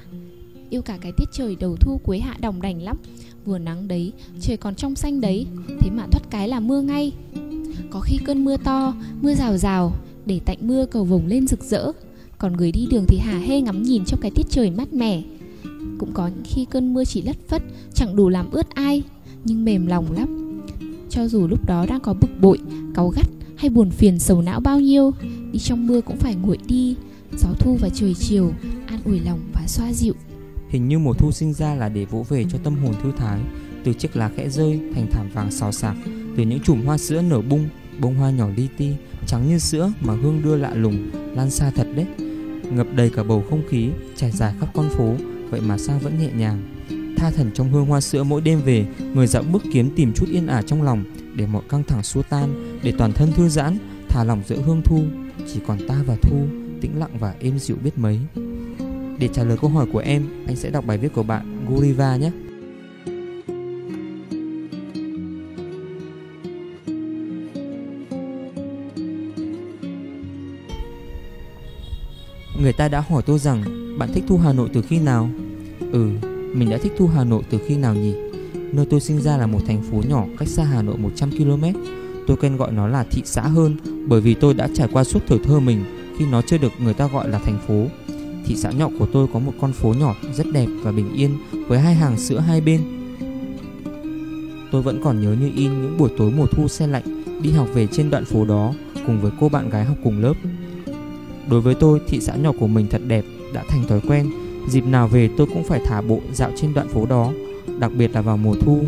[0.69, 2.97] Yêu cả cái tiết trời đầu thu cuối hạ đồng đành lắm.
[3.45, 5.45] Vừa nắng đấy, trời còn trong xanh đấy
[5.79, 7.11] Thế mà thoát cái là mưa ngay.
[7.91, 9.93] Có khi cơn mưa to, mưa rào rào
[10.25, 11.91] Để tạnh mưa cầu vồng lên rực rỡ.
[12.37, 15.21] Còn người đi đường thì hả hê ngắm nhìn trong cái tiết trời mát mẻ.
[15.99, 17.61] Cũng có những khi cơn mưa chỉ lất phất
[17.93, 19.03] Chẳng đủ làm ướt ai
[19.43, 20.46] Nhưng mềm lòng lắm
[21.09, 22.57] cho dù lúc đó đang có bực bội,
[22.95, 23.25] cáu gắt
[23.57, 25.11] hay buồn phiền sầu não bao nhiêu
[25.51, 26.95] Đi trong mưa cũng phải nguội đi.
[27.37, 28.53] Gió thu và trời chiều
[28.87, 30.13] An ủi lòng và xoa dịu.
[30.69, 33.39] Hình như mùa thu sinh ra là để vỗ về cho tâm hồn thư thái
[33.83, 35.95] Từ chiếc lá khẽ rơi thành thảm vàng xào xạc
[36.37, 38.89] Từ những chùm hoa sữa nở bung Bông hoa nhỏ li ti
[39.27, 42.05] Trắng như sữa mà hương đưa lạ lùng Lan xa thật đấy.
[42.71, 45.15] Ngập đầy cả bầu không khí Trải dài khắp con phố
[45.49, 46.63] Vậy mà sao vẫn nhẹ nhàng?
[47.17, 50.25] Tha thần trong hương hoa sữa mỗi đêm về Người dạo bước kiếm tìm chút
[50.29, 51.03] yên ả trong lòng
[51.35, 53.77] Để mọi căng thẳng xua tan Để toàn thân thư giãn
[54.09, 55.03] Thả lòng giữa hương thu.
[55.53, 56.47] Chỉ còn ta và thu
[56.81, 58.19] Tĩnh lặng và êm dịu biết mấy.
[59.19, 62.17] Để trả lời câu hỏi của em Anh sẽ đọc bài viết của bạn Guriva
[62.17, 62.31] nhé.
[72.61, 73.63] Người ta đã hỏi tôi rằng
[73.99, 75.29] Bạn thích Thu Hà Nội từ khi nào?
[75.91, 76.09] Ừ,
[76.57, 78.13] mình đã thích Thu Hà Nội từ khi nào nhỉ?
[78.71, 81.63] Nơi tôi sinh ra là một thành phố nhỏ cách xa Hà Nội 100 km.
[82.27, 83.75] Tôi quen gọi nó là thị xã hơn
[84.07, 85.83] bởi vì tôi đã trải qua suốt tuổi thơ mình
[86.17, 87.85] khi nó chưa được người ta gọi là thành phố.
[88.45, 91.37] Thị xã nhỏ của tôi có một con phố nhỏ rất đẹp và bình yên
[91.67, 92.81] với hai hàng sữa hai bên.
[94.71, 97.67] Tôi vẫn còn nhớ như in những buổi tối mùa thu xe lạnh đi học
[97.73, 98.73] về trên đoạn phố đó
[99.05, 100.33] cùng với cô bạn gái học cùng lớp.
[101.49, 104.29] Đối với tôi, thị xã nhỏ của mình thật đẹp, đã thành thói quen
[104.67, 107.31] Dịp nào về tôi cũng phải thả bộ dạo trên đoạn phố đó
[107.79, 108.79] Đặc biệt là vào mùa thu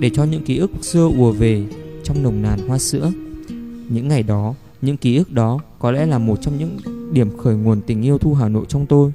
[0.00, 1.64] Để cho những ký ức xưa ùa về
[2.04, 3.12] Trong nồng nàn hoa sữa.
[3.88, 6.78] Những ngày đó, những ký ức đó Có lẽ là một trong những
[7.12, 9.12] điểm khởi nguồn tình yêu Thu Hà Nội trong tôi.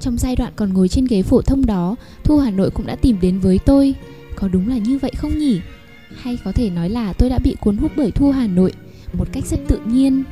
[0.00, 2.96] Trong giai đoạn còn ngồi trên ghế phổ thông đó Thu Hà Nội cũng đã
[2.96, 3.94] tìm đến với tôi.
[4.36, 5.60] Có đúng là như vậy không nhỉ?
[6.16, 8.72] Hay có thể nói là tôi đã bị cuốn hút bởi Thu Hà Nội
[9.12, 10.24] Một cách rất tự nhiên?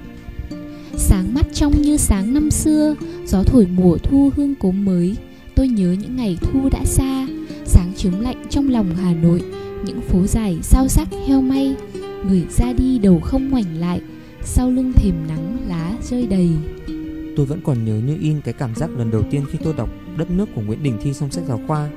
[0.97, 2.95] Sáng mắt trong như sáng năm xưa
[3.27, 5.17] Gió thổi mùa thu hương cốm mới.
[5.55, 7.27] Tôi nhớ những ngày thu đã xa
[7.65, 9.43] Sáng chớm lạnh trong lòng Hà Nội
[9.85, 11.75] Những phố dài sao sắc heo may.
[12.29, 14.01] Người ra đi đầu không ngoảnh lại
[14.45, 16.51] Sau lưng thềm nắng lá rơi đầy.
[17.37, 19.89] Tôi vẫn còn nhớ như in cái cảm giác lần đầu tiên khi tôi đọc
[20.17, 21.89] Đất nước của Nguyễn Đình Thi trong sách giáo khoa.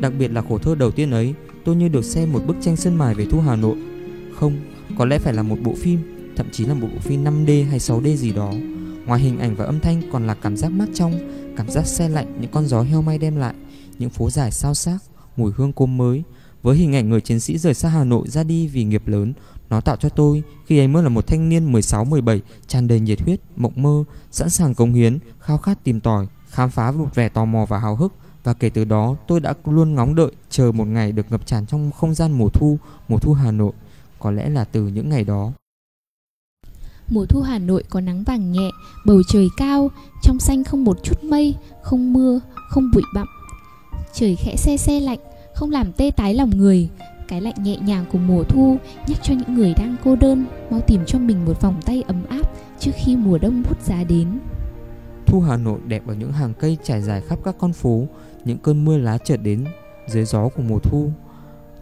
[0.00, 1.34] Đặc biệt là khổ thơ đầu tiên ấy
[1.66, 3.76] Tôi như được xem một bức tranh sơn mài về thu Hà Nội.
[4.34, 4.52] Không,
[4.98, 5.98] có lẽ phải là một bộ phim
[6.36, 8.52] thậm chí là một bộ phim 5D hay 6D gì đó.
[9.06, 11.18] Ngoài hình ảnh và âm thanh còn là cảm giác mát trong,
[11.56, 13.54] cảm giác xe lạnh những con gió heo may đem lại,
[13.98, 14.98] những phố dài sao sắc,
[15.36, 16.22] mùi hương cốm mới.
[16.62, 19.32] Với hình ảnh người chiến sĩ rời xa Hà Nội ra đi vì nghiệp lớn,
[19.70, 23.20] nó tạo cho tôi khi ấy mới là một thanh niên 16-17 tràn đầy nhiệt
[23.20, 27.28] huyết, mộng mơ, sẵn sàng cống hiến, khao khát tìm tòi, khám phá một vẻ
[27.28, 28.12] tò mò và hào hức.
[28.44, 31.66] Và kể từ đó tôi đã luôn ngóng đợi chờ một ngày được ngập tràn
[31.66, 32.78] trong không gian mùa thu,
[33.08, 33.72] mùa thu Hà Nội.
[34.18, 35.52] Có lẽ là từ những ngày đó
[37.08, 38.70] Mùa thu Hà Nội có nắng vàng nhẹ,
[39.04, 39.90] bầu trời cao,
[40.22, 43.26] trong xanh không một chút mây, không mưa, không bụi bặm.
[44.14, 45.18] Trời khẽ xe xe lạnh,
[45.54, 46.88] không làm tê tái lòng người.
[47.28, 48.76] Cái lạnh nhẹ nhàng của mùa thu
[49.08, 52.24] nhắc cho những người đang cô đơn mau tìm cho mình một vòng tay ấm
[52.28, 54.38] áp trước khi mùa đông bút giá đến.
[55.26, 58.06] Thu Hà Nội đẹp ở những hàng cây trải dài khắp các con phố,
[58.44, 59.64] những cơn mưa lá chợt đến
[60.08, 61.10] dưới gió của mùa thu.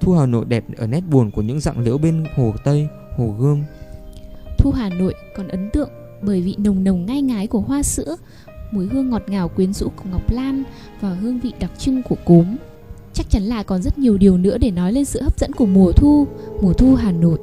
[0.00, 3.34] Thu Hà Nội đẹp ở nét buồn của những dặng liễu bên hồ Tây, hồ
[3.38, 3.62] Gươm,
[4.64, 5.88] Thu Hà Nội còn ấn tượng
[6.22, 8.16] bởi vị nồng nồng ngai ngái của hoa sữa,
[8.70, 10.62] mùi hương ngọt ngào quyến rũ của ngọc lan
[11.00, 12.56] và hương vị đặc trưng của cốm.
[13.12, 15.66] Chắc chắn là còn rất nhiều điều nữa để nói lên sự hấp dẫn của
[15.66, 16.26] mùa thu,
[16.62, 17.38] mùa thu Hà Nội.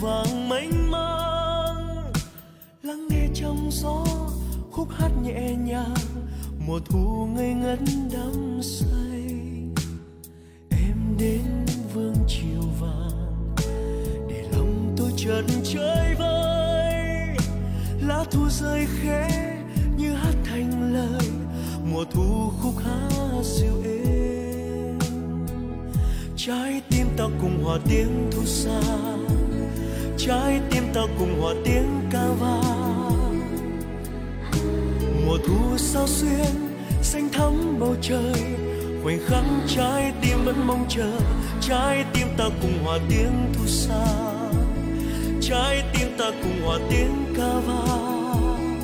[0.00, 2.12] Vàng mênh mang.
[2.82, 4.04] Lắng nghe trong gió,
[4.70, 5.94] khúc hát nhẹ nhàng.
[6.66, 7.78] Mùa thu ngây ngất
[8.12, 9.34] đắm say.
[10.70, 13.54] Em đến vương chiều vàng.
[14.28, 17.36] Để lòng tôi chợt chơi vơi.
[18.00, 19.56] Lá thu rơi khẽ
[19.96, 21.28] như hát thành lời.
[21.92, 24.98] Mùa thu khúc hát dịu êm.
[26.36, 28.80] Trái tim ta cùng hòa tiếng thu xa
[30.18, 33.40] trái tim ta cùng hòa tiếng ca vang.
[35.26, 36.70] Mùa thu sao xuyên,
[37.02, 38.42] xanh thắm bầu trời,
[39.02, 41.10] khoảnh khắc trái tim vẫn mong chờ.
[41.60, 44.06] Trái tim ta cùng hòa tiếng thu xa.
[45.40, 48.74] Trái tim ta cùng hòa tiếng ca vang.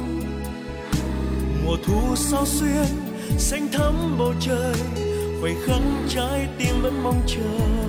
[1.65, 2.87] Mùa thu sao xuyên,
[3.39, 4.75] xanh thắm bầu trời,
[5.41, 7.84] khoảnh khắc trái tim vẫn mong chờ.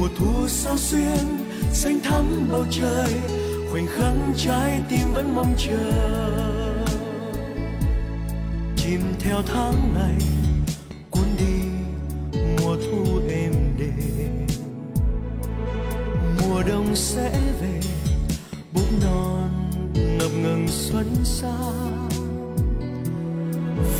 [0.00, 3.12] Mùa thu sao xuyên, xanh thắm bầu trời,
[3.70, 5.92] khoảnh khắc trái tim vẫn mong chờ.
[8.76, 10.18] Chìm theo tháng ngày
[11.10, 11.60] cuốn đi
[12.32, 14.46] mùa thu êm đềm.
[16.40, 17.30] Mùa đông sẽ
[17.60, 17.80] về
[18.72, 22.08] bụng non ngập ngừng xuân sang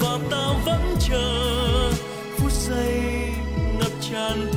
[0.01, 1.93] và ta vẫn chờ,
[2.37, 3.01] phút giây
[3.79, 4.50] ngập tràn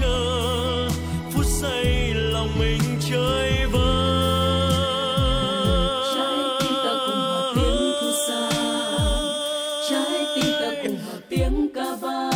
[0.00, 0.88] chờ
[1.30, 2.80] phút giây lòng mình
[3.10, 4.70] chơi vơi,
[6.14, 8.50] trái tim ta cùng hòa tiếng thu xa
[9.90, 12.30] trái tim ta cùng hòa tiếng ca vang.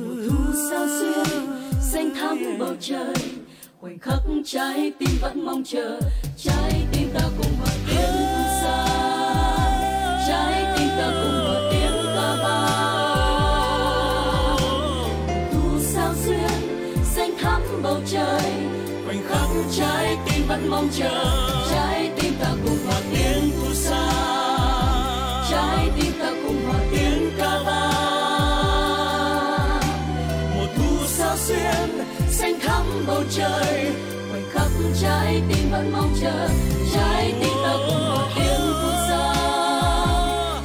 [0.00, 0.36] Mùa thu
[0.70, 1.26] sao xuyên
[1.80, 3.14] xanh thắm bầu trời
[3.80, 6.00] khoảnh khắc trái tim vẫn mong chờ
[6.36, 6.77] trái
[19.78, 21.24] trái tim vẫn mong chờ,
[21.70, 24.08] trái tim ta cùng hòa tiếng thu xa
[25.50, 27.88] trái tim ta cùng hòa tiếng ca vang
[30.56, 33.92] Một thu sao xuyên, xanh thắm bầu trời,
[34.30, 34.70] khoảnh khắc
[35.02, 36.48] trái tim vẫn mong chờ.
[36.94, 39.34] Trái tim ta cùng hòa tiếng thu xa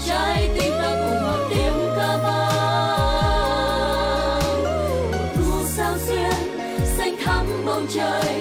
[0.07, 3.43] trái tim ta cùng hòa tiếng ca vang
[5.11, 6.37] Một thu sao xuyên,
[6.97, 8.32] xanh thắm bầu trời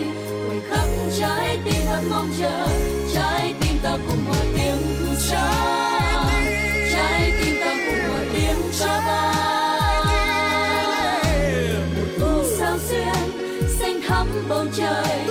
[14.23, 15.27] thắm bầu trời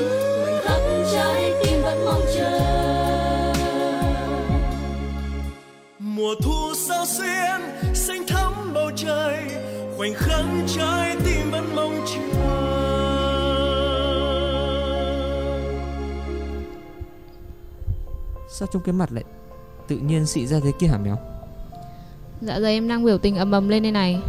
[0.63, 0.81] khắc
[1.13, 2.59] trái tim vẫn mong chờ.
[5.99, 7.61] Mùa thu sao xuyên
[7.93, 9.37] xanh thắm bầu trời
[9.97, 12.21] khoảnh khắc trái tim vẫn mong chờ.
[18.49, 19.23] Sao trong cái mặt lại
[19.87, 21.17] tự nhiên xị ra thế kia hả mèo?
[22.41, 24.19] Dạ dày em đang biểu tình ầm ầm lên đây này.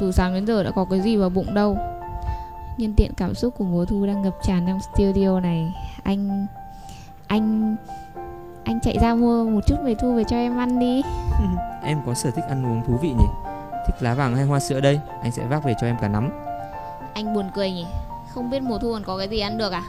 [0.00, 1.78] Từ sáng đến giờ đã có cái gì vào bụng đâu
[2.78, 5.72] Nhân tiện cảm xúc của mùa thu đang ngập tràn trong studio này.
[6.02, 6.46] Anh...
[7.26, 7.76] Anh...
[8.64, 11.02] Anh chạy ra mua một chút mề thu về cho em ăn đi.
[11.82, 13.26] Em có sở thích ăn uống thú vị nhỉ?
[13.86, 15.00] Thích lá vàng hay hoa sữa đây?
[15.22, 16.30] Anh sẽ vác về cho em cả nắm.
[17.14, 17.86] Anh buồn cười nhỉ?
[18.34, 19.82] Không biết mùa thu còn có cái gì ăn được à?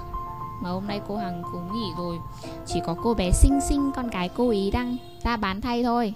[0.61, 2.17] Mà hôm nay cô Hằng cũng nghỉ rồi.
[2.65, 6.13] Chỉ có cô bé xinh xinh con cái cô ý đang ra bán thay thôi.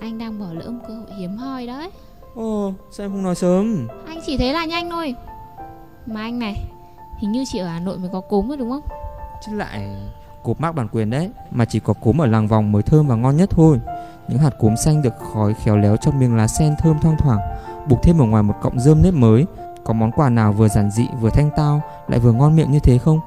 [0.00, 1.90] Anh đang bỏ lỡ một cơ hội hiếm hoi đấy.
[2.34, 3.88] Ồ sao em không nói sớm?
[4.06, 5.14] Anh chỉ thấy là nhanh thôi
[6.10, 6.64] mà anh này
[7.18, 8.82] Hình như chỉ ở Hà Nội mới có cốm rồi đúng không?
[9.46, 9.96] Chứ lại
[10.42, 13.14] cốm mắc bản quyền đấy Mà chỉ có cốm ở làng vòng mới thơm và
[13.14, 13.80] ngon nhất thôi.
[14.28, 17.38] Những hạt cốm xanh được khói khéo léo trong miếng lá sen thơm thoang thoảng
[17.88, 19.46] Buộc thêm ở ngoài một cọng rơm nếp mới.
[19.84, 22.78] Có món quà nào vừa giản dị vừa thanh tao Lại vừa ngon miệng như
[22.80, 23.20] thế không?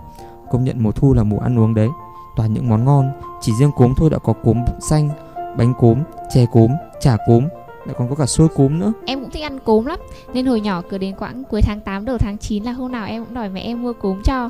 [0.51, 1.89] Công nhận mùa thu là mùa ăn uống đấy.
[2.35, 3.11] Toàn những món ngon
[3.41, 5.09] Chỉ riêng cốm thôi đã có cốm xanh
[5.57, 5.97] Bánh cốm,
[6.33, 7.47] chè cốm, chả cốm
[7.85, 8.93] lại còn có cả xôi cốm nữa.
[9.05, 9.99] Em cũng thích ăn cốm lắm
[10.33, 13.05] Nên hồi nhỏ cứ đến quãng cuối tháng 8 đầu tháng 9 là hôm nào
[13.05, 14.49] em cũng đòi mẹ em mua cốm cho.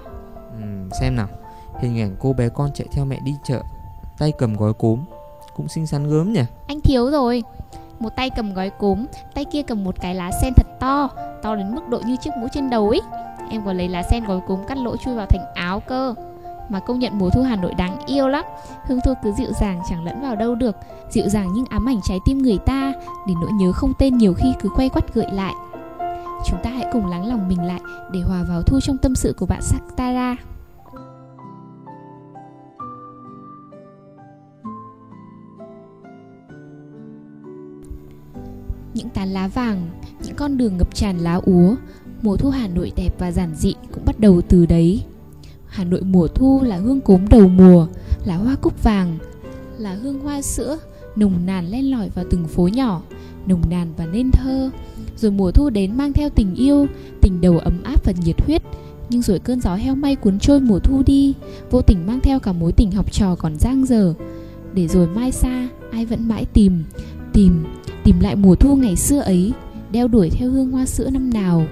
[0.61, 1.27] Ừm, xem nào.
[1.79, 3.61] Hình ảnh cô bé con chạy theo mẹ đi chợ
[4.17, 4.99] tay cầm gói cốm.
[5.55, 6.43] Cũng xinh xắn gớm nhỉ?
[6.67, 7.43] Anh thiếu rồi.
[7.99, 11.09] Một tay cầm gói cốm Tay kia cầm một cái lá sen thật to
[11.41, 13.01] To đến mức độ như chiếc mũ trên đầu ấy.
[13.49, 16.15] Em còn lấy lá sen gói cốm cắt lỗ chui vào thành áo cơ
[16.69, 18.45] mà công nhận mùa thu Hà Nội đáng yêu lắm
[18.87, 20.75] Hương thu cứ dịu dàng chẳng lẫn vào đâu được
[21.09, 22.93] Dịu dàng nhưng ám ảnh trái tim người ta
[23.27, 25.53] Để nỗi nhớ không tên nhiều khi cứ quay quắt gợi lại
[26.45, 29.33] Chúng ta hãy cùng lắng lòng mình lại Để hòa vào thu trong tâm sự
[29.37, 30.35] của bạn Saktara
[38.93, 39.89] những tán lá vàng,
[40.23, 41.75] những con đường ngập tràn lá úa.
[42.21, 45.03] Mùa thu Hà Nội đẹp và giản dị cũng bắt đầu từ đấy.
[45.73, 47.87] Hà Nội mùa thu là hương cốm đầu mùa,
[48.25, 49.17] là hoa cúc vàng,
[49.77, 50.77] là hương hoa sữa,
[51.15, 53.01] nồng nàn len lỏi vào từng phố nhỏ,
[53.45, 54.69] nồng nàn và nên thơ.
[55.17, 56.87] Rồi mùa thu đến mang theo tình yêu,
[57.21, 58.61] tình đầu ấm áp và nhiệt huyết,
[59.09, 61.33] nhưng rồi cơn gió heo may cuốn trôi mùa thu đi,
[61.71, 64.13] vô tình mang theo cả mối tình học trò còn giang dở.
[64.73, 66.83] Để rồi mai xa, ai vẫn mãi tìm,
[67.33, 67.63] tìm,
[68.03, 69.53] tìm lại mùa thu ngày xưa ấy,
[69.91, 71.65] đeo đuổi theo hương hoa sữa năm nào.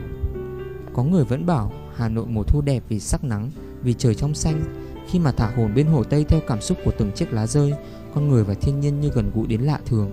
[0.93, 3.49] có người vẫn bảo Hà Nội mùa thu đẹp vì sắc nắng
[3.84, 4.63] vì trời trong xanh.
[5.09, 7.73] Khi mà thả hồn bên hồ Tây theo cảm xúc của từng chiếc lá rơi,
[8.15, 10.11] con người và thiên nhiên như gần gũi đến lạ thường.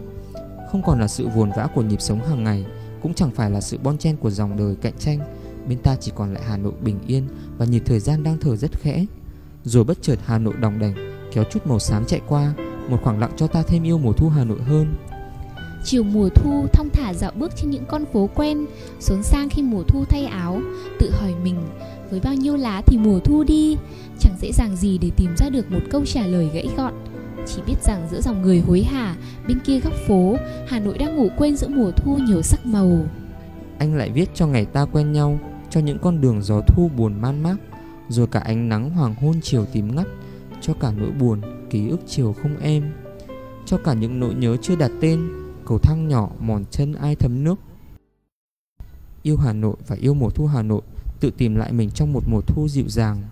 [0.72, 2.66] Không còn là sự vồn vã của nhịp sống hàng ngày,
[3.02, 5.18] cũng chẳng phải là sự bon chen của dòng đời cạnh tranh.
[5.68, 8.56] Bên ta chỉ còn lại Hà Nội bình yên và nhịp thời gian đang thở
[8.56, 9.06] rất khẽ.
[9.64, 10.94] Rồi bất chợt Hà Nội đồng đành,
[11.32, 12.52] kéo chút màu xám chạy qua,
[12.88, 14.94] một khoảng lặng cho ta thêm yêu mùa thu Hà Nội hơn.
[15.84, 18.66] Chiều mùa thu, thong thả dạo bước trên những con phố quen,
[19.00, 20.60] Xốn sang khi mùa thu thay áo,
[20.98, 21.56] Tự hỏi mình
[22.10, 23.76] với bao nhiêu lá thì mùa thu đi.
[24.18, 26.94] Chẳng dễ dàng gì để tìm ra được một câu trả lời gãy gọn.
[27.46, 29.16] Chỉ biết rằng giữa dòng người hối hả,
[29.48, 30.36] Bên kia góc phố,
[30.66, 33.06] Hà Nội đang ngủ quên giữa mùa thu nhiều sắc màu.
[33.78, 35.38] Anh lại viết cho ngày ta quen nhau,
[35.70, 37.56] cho những con đường gió thu buồn man mác,
[38.08, 40.06] rồi cả ánh nắng hoàng hôn chiều tím ngắt,
[40.60, 41.40] cho cả nỗi buồn,
[41.70, 42.92] ký ức chiều không êm,
[43.66, 45.28] cho cả những nỗi nhớ chưa đặt tên,
[45.66, 47.56] cầu thang nhỏ mòn chân ai thấm nước.
[49.22, 50.82] Yêu hà nội và yêu mùa thu hà nội
[51.20, 53.22] tự tìm lại mình trong một mùa thu dịu dàng.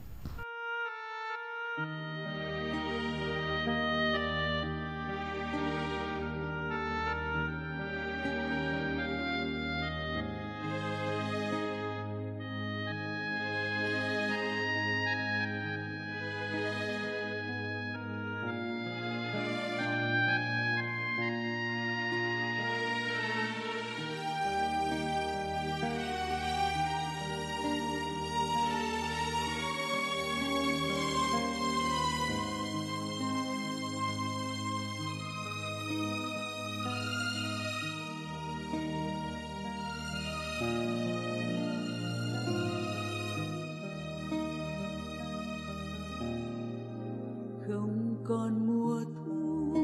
[48.29, 49.74] Còn mùa thu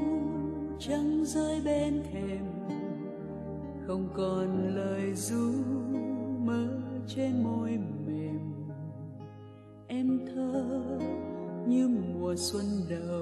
[0.78, 2.44] trắng rơi bên thềm,
[3.86, 5.52] không còn lời ru
[6.44, 8.38] mơ trên môi mềm.
[9.86, 10.64] Em thơ
[11.66, 13.21] như mùa xuân đầu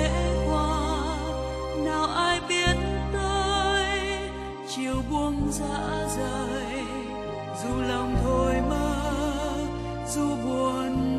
[0.00, 0.10] sẽ
[0.46, 0.80] qua
[1.84, 2.76] nào ai biết
[3.12, 3.98] tới,
[4.68, 6.82] chiều buông dã rời.
[7.62, 8.96] Dù lòng thôi mơ,
[10.08, 11.09] dù buồn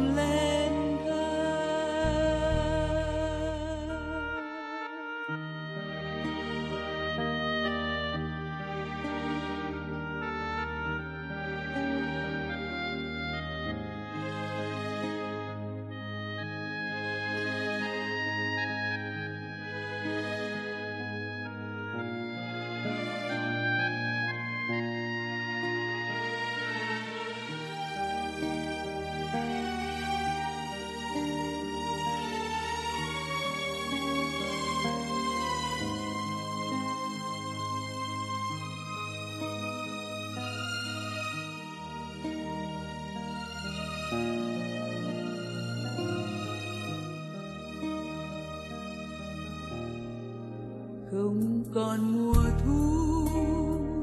[51.74, 53.28] còn mùa thu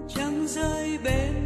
[0.09, 1.38] trắng rơi bên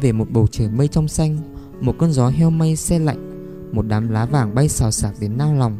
[0.00, 1.38] về một bầu trời mây trong xanh
[1.80, 3.30] Một cơn gió heo mây xe lạnh
[3.72, 5.78] Một đám lá vàng bay xào xạc đến nao lòng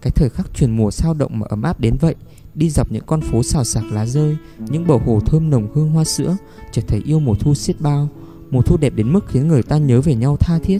[0.00, 2.14] Cái thời khắc chuyển mùa sao động mà ấm áp đến vậy
[2.54, 5.90] Đi dọc những con phố xào xạc lá rơi Những bờ hồ thơm nồng hương
[5.90, 6.36] hoa sữa
[6.72, 8.08] Chợt thấy yêu mùa thu xiết bao
[8.50, 10.78] Mùa thu đẹp đến mức khiến người ta nhớ về nhau tha thiết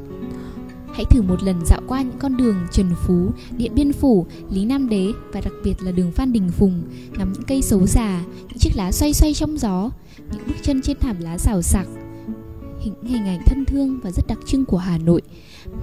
[0.95, 4.64] Hãy thử một lần dạo qua những con đường Trần Phú, Điện Biên Phủ, Lý
[4.64, 6.82] Nam Đế và đặc biệt là đường Phan Đình Phùng,
[7.18, 9.91] ngắm những cây xấu già, những chiếc lá xoay xoay trong gió,
[10.32, 11.87] những bước chân trên thảm lá xào sạc.
[12.85, 15.22] Hình hình ảnh thân thương và rất đặc trưng của Hà Nội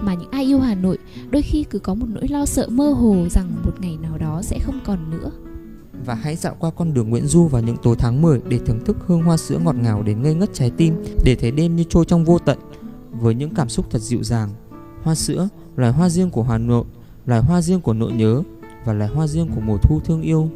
[0.00, 0.98] mà những ai yêu Hà Nội
[1.30, 4.42] đôi khi cứ có một nỗi lo sợ mơ hồ rằng một ngày nào đó
[4.42, 5.30] sẽ không còn nữa.
[6.06, 8.84] Và hãy dạo qua con đường Nguyễn Du vào những tối tháng 10 để thưởng
[8.84, 10.94] thức hương hoa sữa ngọt ngào đến ngây ngất trái tim,
[11.24, 12.58] để thấy đêm như trôi trong vô tận
[13.10, 14.50] với những cảm xúc thật dịu dàng.
[15.02, 16.84] Hoa sữa, loài hoa riêng của Hà Nội,
[17.26, 18.42] loài hoa riêng của nỗi nhớ
[18.84, 20.50] và loài hoa riêng của mùa thu thương yêu.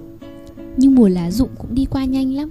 [0.77, 2.51] Nhưng mùa lá rụng cũng đi qua nhanh lắm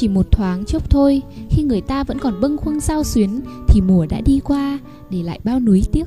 [0.00, 1.22] chỉ một thoáng chốc thôi.
[1.50, 4.78] Khi người ta vẫn còn bâng khuâng sao xuyến Thì mùa đã đi qua
[5.10, 6.04] Để lại bao núi tiếc.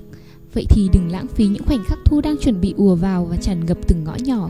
[0.53, 3.37] Vậy thì đừng lãng phí những khoảnh khắc thu đang chuẩn bị ùa vào Và
[3.37, 4.49] tràn ngập từng ngõ nhỏ.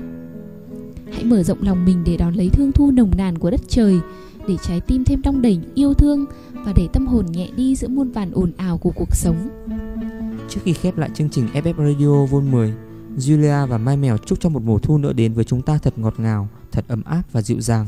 [1.12, 4.00] Hãy mở rộng lòng mình để đón lấy thương thu nồng nàn của đất trời
[4.48, 7.88] Để trái tim thêm đong đầy yêu thương Và để tâm hồn nhẹ đi giữa
[7.88, 9.50] muôn vàn ồn ào của cuộc sống.
[10.50, 12.74] Trước khi khép lại chương trình FF Radio Vol 10,
[13.18, 15.94] Julia và Mai Mèo chúc cho một mùa thu nữa đến với chúng ta thật
[15.98, 17.88] ngọt ngào, thật ấm áp và dịu dàng.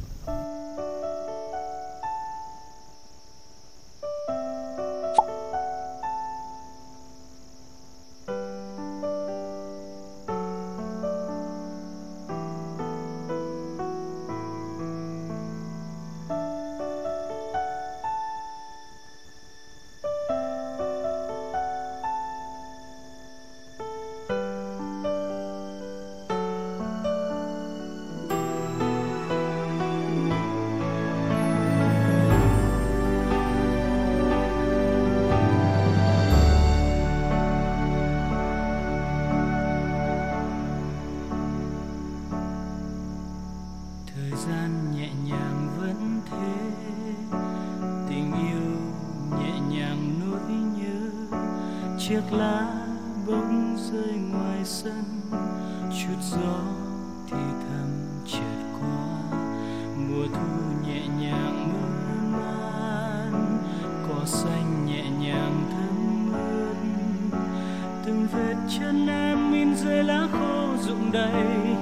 [68.79, 71.75] chân em in dưới lá khô rụng đầy,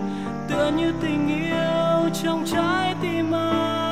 [0.50, 3.89] tựa như tình yêu trong trái tim anh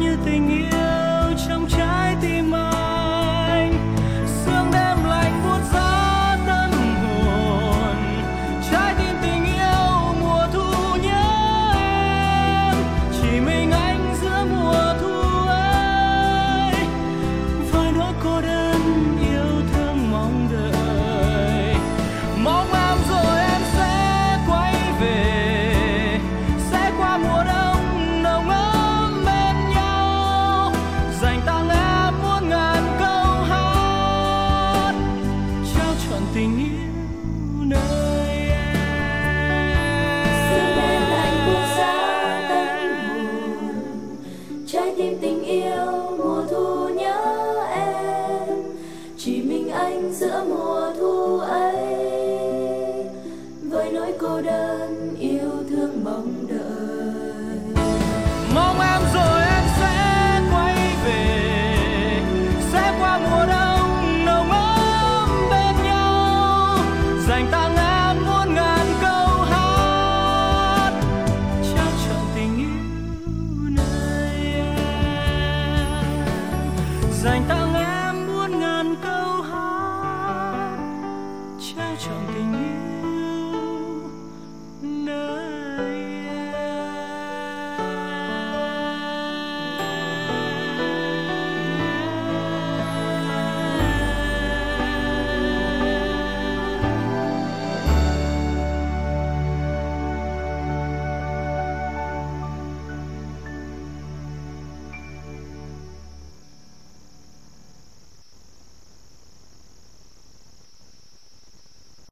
[0.00, 0.67] như tình yêu.